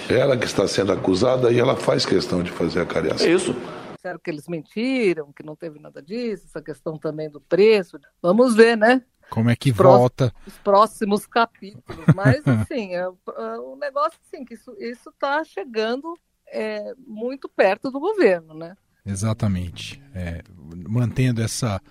ela 0.09 0.37
que 0.37 0.45
está 0.45 0.65
sendo 0.65 0.93
acusada 0.93 1.51
e 1.51 1.59
ela 1.59 1.75
faz 1.75 2.05
questão 2.05 2.41
de 2.41 2.51
fazer 2.51 2.79
a 2.79 2.85
cariação. 2.85 3.27
É 3.27 3.31
isso. 3.31 3.53
Disseram 3.95 4.19
que 4.19 4.31
eles 4.31 4.47
mentiram, 4.47 5.33
que 5.33 5.43
não 5.43 5.57
teve 5.57 5.77
nada 5.77 6.01
disso, 6.01 6.45
essa 6.45 6.61
questão 6.61 6.97
também 6.97 7.29
do 7.29 7.41
preço. 7.41 7.99
Vamos 8.21 8.55
ver, 8.55 8.77
né? 8.77 9.03
Como 9.33 9.49
é 9.49 9.55
que 9.55 9.71
os 9.71 9.77
volta? 9.77 10.31
Os 10.45 10.53
próximos 10.59 11.25
capítulos. 11.25 12.05
Mas, 12.15 12.43
assim, 12.45 12.93
é, 12.93 12.99
é, 12.99 13.57
o 13.57 13.75
negócio, 13.75 14.19
assim, 14.27 14.45
que 14.45 14.53
isso 14.53 15.09
está 15.09 15.43
chegando 15.43 16.15
é, 16.47 16.93
muito 17.07 17.49
perto 17.49 17.89
do 17.89 17.99
governo, 17.99 18.53
né? 18.53 18.77
Exatamente. 19.03 19.99
É, 20.13 20.43
mantendo 20.87 21.41
essa 21.41 21.81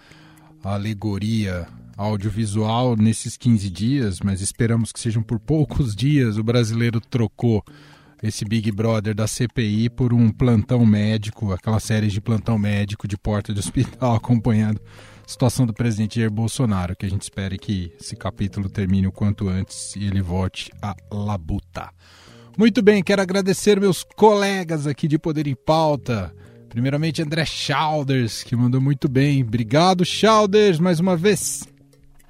alegoria 0.62 1.66
audiovisual 1.96 2.94
nesses 2.94 3.36
15 3.36 3.68
dias, 3.68 4.20
mas 4.20 4.40
esperamos 4.40 4.92
que 4.92 5.00
sejam 5.00 5.20
por 5.20 5.40
poucos 5.40 5.96
dias, 5.96 6.38
o 6.38 6.44
brasileiro 6.44 7.00
trocou 7.00 7.64
esse 8.22 8.44
Big 8.44 8.70
Brother 8.70 9.16
da 9.16 9.26
CPI 9.26 9.90
por 9.90 10.14
um 10.14 10.30
plantão 10.30 10.86
médico, 10.86 11.52
aquela 11.52 11.80
série 11.80 12.06
de 12.06 12.20
plantão 12.20 12.56
médico 12.56 13.08
de 13.08 13.18
porta 13.18 13.52
de 13.52 13.58
hospital 13.58 14.14
acompanhando 14.14 14.80
situação 15.32 15.66
do 15.66 15.72
presidente 15.72 16.20
Jair 16.20 16.30
Bolsonaro, 16.30 16.94
que 16.94 17.06
a 17.06 17.08
gente 17.08 17.22
espere 17.22 17.58
que 17.58 17.92
esse 17.98 18.14
capítulo 18.14 18.68
termine 18.68 19.06
o 19.06 19.12
quanto 19.12 19.48
antes 19.48 19.96
e 19.96 20.04
ele 20.04 20.20
volte 20.20 20.70
a 20.80 20.94
labuta. 21.10 21.90
Muito 22.56 22.82
bem, 22.82 23.02
quero 23.02 23.22
agradecer 23.22 23.80
meus 23.80 24.04
colegas 24.04 24.86
aqui 24.86 25.08
de 25.08 25.18
Poder 25.18 25.46
em 25.46 25.54
Pauta. 25.54 26.34
Primeiramente, 26.68 27.22
André 27.22 27.44
Chalders, 27.46 28.42
que 28.42 28.54
mandou 28.54 28.80
muito 28.80 29.08
bem. 29.08 29.42
Obrigado, 29.42 30.04
Chalders, 30.04 30.78
mais 30.78 31.00
uma 31.00 31.16
vez. 31.16 31.66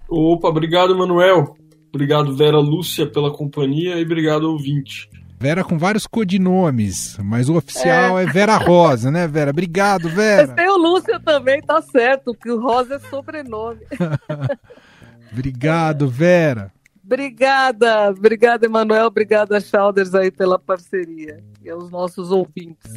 Opa, 0.09 0.49
obrigado, 0.49 0.97
Manuel. 0.97 1.57
Obrigado, 1.93 2.35
Vera 2.37 2.59
Lúcia, 2.59 3.07
pela 3.07 3.33
companhia 3.33 3.99
e 3.99 4.05
obrigado, 4.05 4.45
ouvinte. 4.45 5.11
Vera 5.43 5.65
com 5.65 5.77
vários 5.77 6.07
codinomes, 6.07 7.19
mas 7.19 7.49
o 7.49 7.57
oficial 7.57 8.17
é, 8.17 8.23
é 8.23 8.27
Vera 8.27 8.57
Rosa, 8.59 9.11
né, 9.11 9.27
Vera? 9.27 9.51
Obrigado, 9.51 10.09
Vera. 10.09 10.47
tem 10.47 10.69
o 10.69 10.77
Lúcio 10.77 11.19
também, 11.19 11.61
tá 11.61 11.83
certo, 11.83 12.33
que 12.33 12.49
o 12.49 12.61
Rosa 12.61 12.95
é 12.95 12.99
sobrenome. 13.11 13.81
Obrigado, 15.33 16.07
Vera. 16.07 16.73
Obrigada, 17.05 18.11
obrigada, 18.11 18.67
Emanuel, 18.67 19.07
obrigada, 19.07 19.59
Chalders, 19.59 20.15
aí 20.15 20.31
pela 20.31 20.61
parceria 20.61 21.43
e 21.61 21.69
aos 21.69 21.91
nossos 21.91 22.31
ouvintes. 22.31 22.93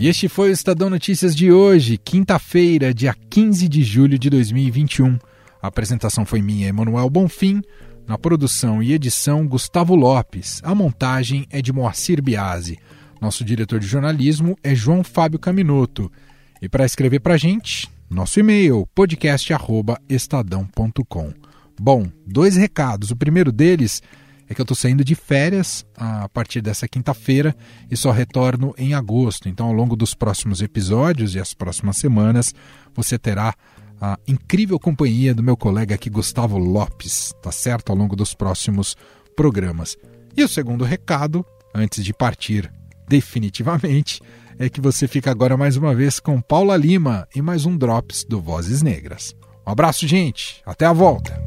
E 0.00 0.06
este 0.06 0.28
foi 0.28 0.50
o 0.50 0.52
Estadão 0.52 0.88
Notícias 0.88 1.34
de 1.34 1.50
hoje, 1.50 1.98
quinta-feira, 1.98 2.94
dia 2.94 3.12
15 3.28 3.68
de 3.68 3.82
julho 3.82 4.20
de 4.20 4.30
2021. 4.30 5.18
A 5.64 5.68
apresentação 5.68 6.26
foi 6.26 6.42
minha, 6.42 6.68
Emanuel 6.68 7.08
Bonfim. 7.08 7.62
Na 8.06 8.18
produção 8.18 8.82
e 8.82 8.92
edição, 8.92 9.48
Gustavo 9.48 9.94
Lopes. 9.94 10.60
A 10.62 10.74
montagem 10.74 11.46
é 11.48 11.62
de 11.62 11.72
Moacir 11.72 12.22
Biasi. 12.22 12.78
Nosso 13.18 13.42
diretor 13.42 13.80
de 13.80 13.86
jornalismo 13.86 14.58
é 14.62 14.74
João 14.74 15.02
Fábio 15.02 15.38
Caminoto. 15.38 16.12
E 16.60 16.68
para 16.68 16.84
escrever 16.84 17.20
para 17.20 17.32
a 17.32 17.38
gente, 17.38 17.90
nosso 18.10 18.38
e-mail 18.38 18.86
podcast@estadão.com. 18.94 21.32
Bom, 21.80 22.08
dois 22.26 22.56
recados. 22.56 23.10
O 23.10 23.16
primeiro 23.16 23.50
deles 23.50 24.02
é 24.46 24.54
que 24.54 24.60
eu 24.60 24.64
estou 24.64 24.76
saindo 24.76 25.02
de 25.02 25.14
férias 25.14 25.86
a 25.96 26.28
partir 26.28 26.60
dessa 26.60 26.86
quinta-feira 26.86 27.56
e 27.90 27.96
só 27.96 28.10
retorno 28.10 28.74
em 28.76 28.92
agosto. 28.92 29.48
Então, 29.48 29.68
ao 29.68 29.72
longo 29.72 29.96
dos 29.96 30.12
próximos 30.12 30.60
episódios 30.60 31.34
e 31.34 31.40
as 31.40 31.54
próximas 31.54 31.96
semanas, 31.96 32.54
você 32.94 33.18
terá 33.18 33.54
a 34.00 34.18
incrível 34.26 34.78
companhia 34.78 35.34
do 35.34 35.42
meu 35.42 35.56
colega 35.56 35.94
aqui, 35.94 36.10
Gustavo 36.10 36.58
Lopes, 36.58 37.32
tá 37.42 37.50
certo? 37.52 37.90
Ao 37.90 37.96
longo 37.96 38.16
dos 38.16 38.34
próximos 38.34 38.96
programas. 39.36 39.96
E 40.36 40.42
o 40.42 40.48
segundo 40.48 40.84
recado, 40.84 41.44
antes 41.74 42.04
de 42.04 42.12
partir 42.12 42.70
definitivamente, 43.08 44.20
é 44.58 44.68
que 44.68 44.80
você 44.80 45.06
fica 45.06 45.30
agora 45.30 45.56
mais 45.56 45.76
uma 45.76 45.94
vez 45.94 46.20
com 46.20 46.40
Paula 46.40 46.76
Lima 46.76 47.28
e 47.34 47.42
mais 47.42 47.66
um 47.66 47.76
Drops 47.76 48.24
do 48.24 48.40
Vozes 48.40 48.82
Negras. 48.82 49.34
Um 49.66 49.70
abraço, 49.70 50.06
gente. 50.06 50.62
Até 50.64 50.86
a 50.86 50.92
volta. 50.92 51.40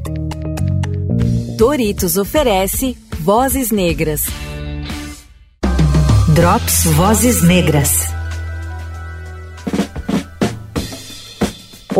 Doritos 1.56 2.16
oferece 2.16 2.96
Vozes 3.20 3.70
Negras. 3.70 4.26
Drops 6.34 6.84
Vozes 6.84 7.42
Negras. 7.42 8.17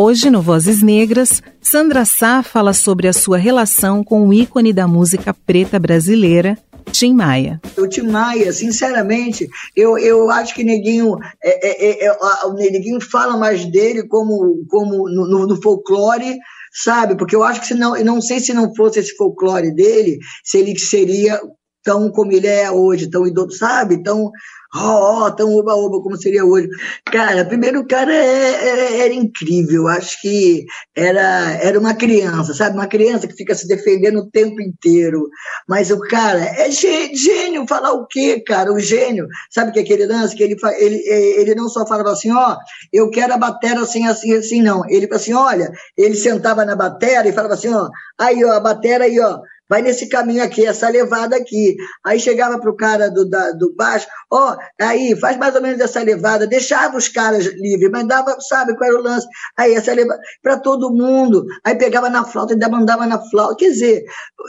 Hoje, 0.01 0.29
no 0.29 0.41
Vozes 0.41 0.81
Negras, 0.81 1.43
Sandra 1.61 2.05
Sá 2.05 2.41
fala 2.41 2.71
sobre 2.71 3.05
a 3.09 3.11
sua 3.11 3.37
relação 3.37 4.01
com 4.01 4.25
o 4.25 4.33
ícone 4.33 4.71
da 4.71 4.87
música 4.87 5.33
preta 5.33 5.77
brasileira, 5.77 6.57
Tim 6.89 7.13
Maia. 7.13 7.59
O 7.77 7.85
Tim 7.85 8.03
Maia, 8.03 8.53
sinceramente, 8.53 9.49
eu, 9.75 9.97
eu 9.97 10.31
acho 10.31 10.55
que 10.55 10.63
Neguinho, 10.63 11.17
é, 11.43 12.05
é, 12.05 12.05
é, 12.05 12.17
o 12.45 12.53
Neguinho 12.53 13.01
fala 13.01 13.35
mais 13.35 13.65
dele 13.65 14.07
como, 14.07 14.63
como 14.69 15.09
no, 15.09 15.27
no, 15.27 15.47
no 15.47 15.61
folclore, 15.61 16.37
sabe? 16.71 17.17
Porque 17.17 17.35
eu 17.35 17.43
acho 17.43 17.59
que 17.59 17.67
se 17.67 17.73
não, 17.73 17.93
eu 17.97 18.05
não 18.05 18.21
sei 18.21 18.39
se 18.39 18.53
não 18.53 18.73
fosse 18.73 18.99
esse 19.01 19.13
folclore 19.17 19.75
dele, 19.75 20.17
se 20.45 20.59
ele 20.59 20.79
seria 20.79 21.41
tão 21.83 22.11
como 22.11 22.31
ele 22.31 22.47
é 22.47 22.69
hoje, 22.71 23.09
tão 23.09 23.25
idoso, 23.27 23.57
sabe? 23.57 24.03
Tão 24.03 24.31
ó, 24.75 25.25
oh, 25.25 25.31
tão 25.31 25.51
oba-oba 25.55 26.01
como 26.01 26.17
seria 26.17 26.45
hoje. 26.45 26.67
Cara, 27.05 27.45
primeiro 27.45 27.79
o 27.79 27.87
cara 27.87 28.13
é, 28.13 28.51
é, 28.51 29.05
era 29.05 29.13
incrível, 29.13 29.87
acho 29.87 30.21
que 30.21 30.65
era, 30.95 31.53
era 31.61 31.79
uma 31.79 31.93
criança, 31.95 32.53
sabe? 32.53 32.75
Uma 32.75 32.87
criança 32.87 33.27
que 33.27 33.33
fica 33.33 33.55
se 33.55 33.67
defendendo 33.67 34.19
o 34.19 34.29
tempo 34.29 34.61
inteiro. 34.61 35.27
Mas 35.67 35.89
o 35.89 35.99
cara 35.99 36.39
é 36.39 36.69
gênio, 36.71 37.67
falar 37.67 37.93
o 37.93 38.05
quê, 38.05 38.43
cara? 38.45 38.71
O 38.71 38.79
gênio, 38.79 39.27
sabe 39.49 39.71
que 39.71 39.79
aquele 39.79 40.05
lance 40.05 40.35
que 40.35 40.43
ele, 40.43 40.55
ele, 40.77 41.03
ele 41.07 41.55
não 41.55 41.67
só 41.67 41.85
falava 41.87 42.11
assim, 42.11 42.31
ó, 42.31 42.53
oh, 42.53 42.57
eu 42.93 43.09
quero 43.09 43.33
a 43.33 43.37
bateria 43.37 43.81
assim, 43.81 44.07
assim, 44.07 44.33
assim, 44.33 44.61
não. 44.61 44.83
Ele 44.87 45.07
assim, 45.11 45.33
olha, 45.33 45.71
ele 45.97 46.15
sentava 46.15 46.63
na 46.63 46.75
bateria 46.75 47.27
e 47.27 47.33
falava 47.33 47.55
assim, 47.55 47.73
ó, 47.73 47.89
aí, 48.19 48.43
ó, 48.45 48.51
a 48.51 48.59
bateria 48.59 49.05
aí, 49.05 49.19
ó, 49.19 49.39
vai 49.69 49.81
nesse 49.81 50.09
caminho 50.09 50.43
aqui, 50.43 50.65
essa 50.65 50.89
levada 50.89 51.35
aqui. 51.35 51.77
Aí 52.03 52.19
chegava 52.19 52.59
para 52.59 52.71
o 52.71 52.75
cara 52.75 53.09
do, 53.09 53.29
da, 53.29 53.51
do 53.51 53.73
baixo, 53.75 54.07
ó, 54.31 54.53
oh, 54.53 54.83
aí, 54.83 55.15
faz 55.15 55.37
mais 55.37 55.55
ou 55.55 55.61
menos 55.61 55.79
essa 55.79 56.01
levada, 56.01 56.47
deixava 56.47 56.97
os 56.97 57.07
caras 57.07 57.45
livres, 57.45 57.89
mas 57.91 58.07
dava, 58.07 58.35
sabe 58.41 58.75
qual 58.75 58.89
era 58.89 58.99
o 58.99 59.03
lance? 59.03 59.27
Aí, 59.57 59.73
essa 59.73 59.93
levada, 59.93 60.19
para 60.41 60.57
todo 60.57 60.91
mundo. 60.91 61.45
Aí 61.63 61.75
pegava 61.75 62.09
na 62.09 62.23
flauta, 62.23 62.53
ainda 62.53 62.67
mandava 62.67 63.05
na 63.05 63.19
flauta. 63.29 63.57
Quer 63.57 63.69
dizer, 63.69 64.03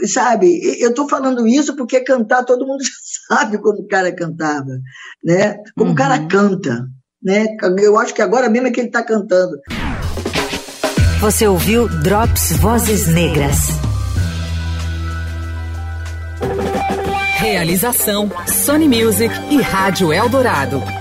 sabe, 0.06 0.60
eu 0.82 0.90
estou 0.90 1.08
falando 1.08 1.46
isso 1.46 1.76
porque 1.76 2.00
cantar 2.00 2.44
todo 2.44 2.66
mundo 2.66 2.82
já 3.28 3.36
sabe 3.36 3.58
como 3.58 3.80
o 3.80 3.88
cara 3.88 4.10
cantava, 4.12 4.78
né? 5.22 5.58
Como 5.76 5.90
uhum. 5.90 5.92
o 5.92 5.96
cara 5.96 6.16
uhum. 6.16 6.28
canta, 6.28 6.86
né? 7.22 7.46
Eu 7.78 7.98
acho 7.98 8.14
que 8.14 8.22
agora 8.22 8.48
mesmo 8.48 8.68
é 8.68 8.70
que 8.70 8.80
ele 8.80 8.88
está 8.88 9.02
cantando. 9.02 9.58
Você 11.20 11.46
ouviu 11.46 11.86
Drops 11.86 12.52
Vozes 12.56 13.06
Negras. 13.06 13.89
Realização 17.40 18.30
Sony 18.46 18.86
Music 18.86 19.34
e 19.50 19.62
Rádio 19.62 20.12
Eldorado. 20.12 20.99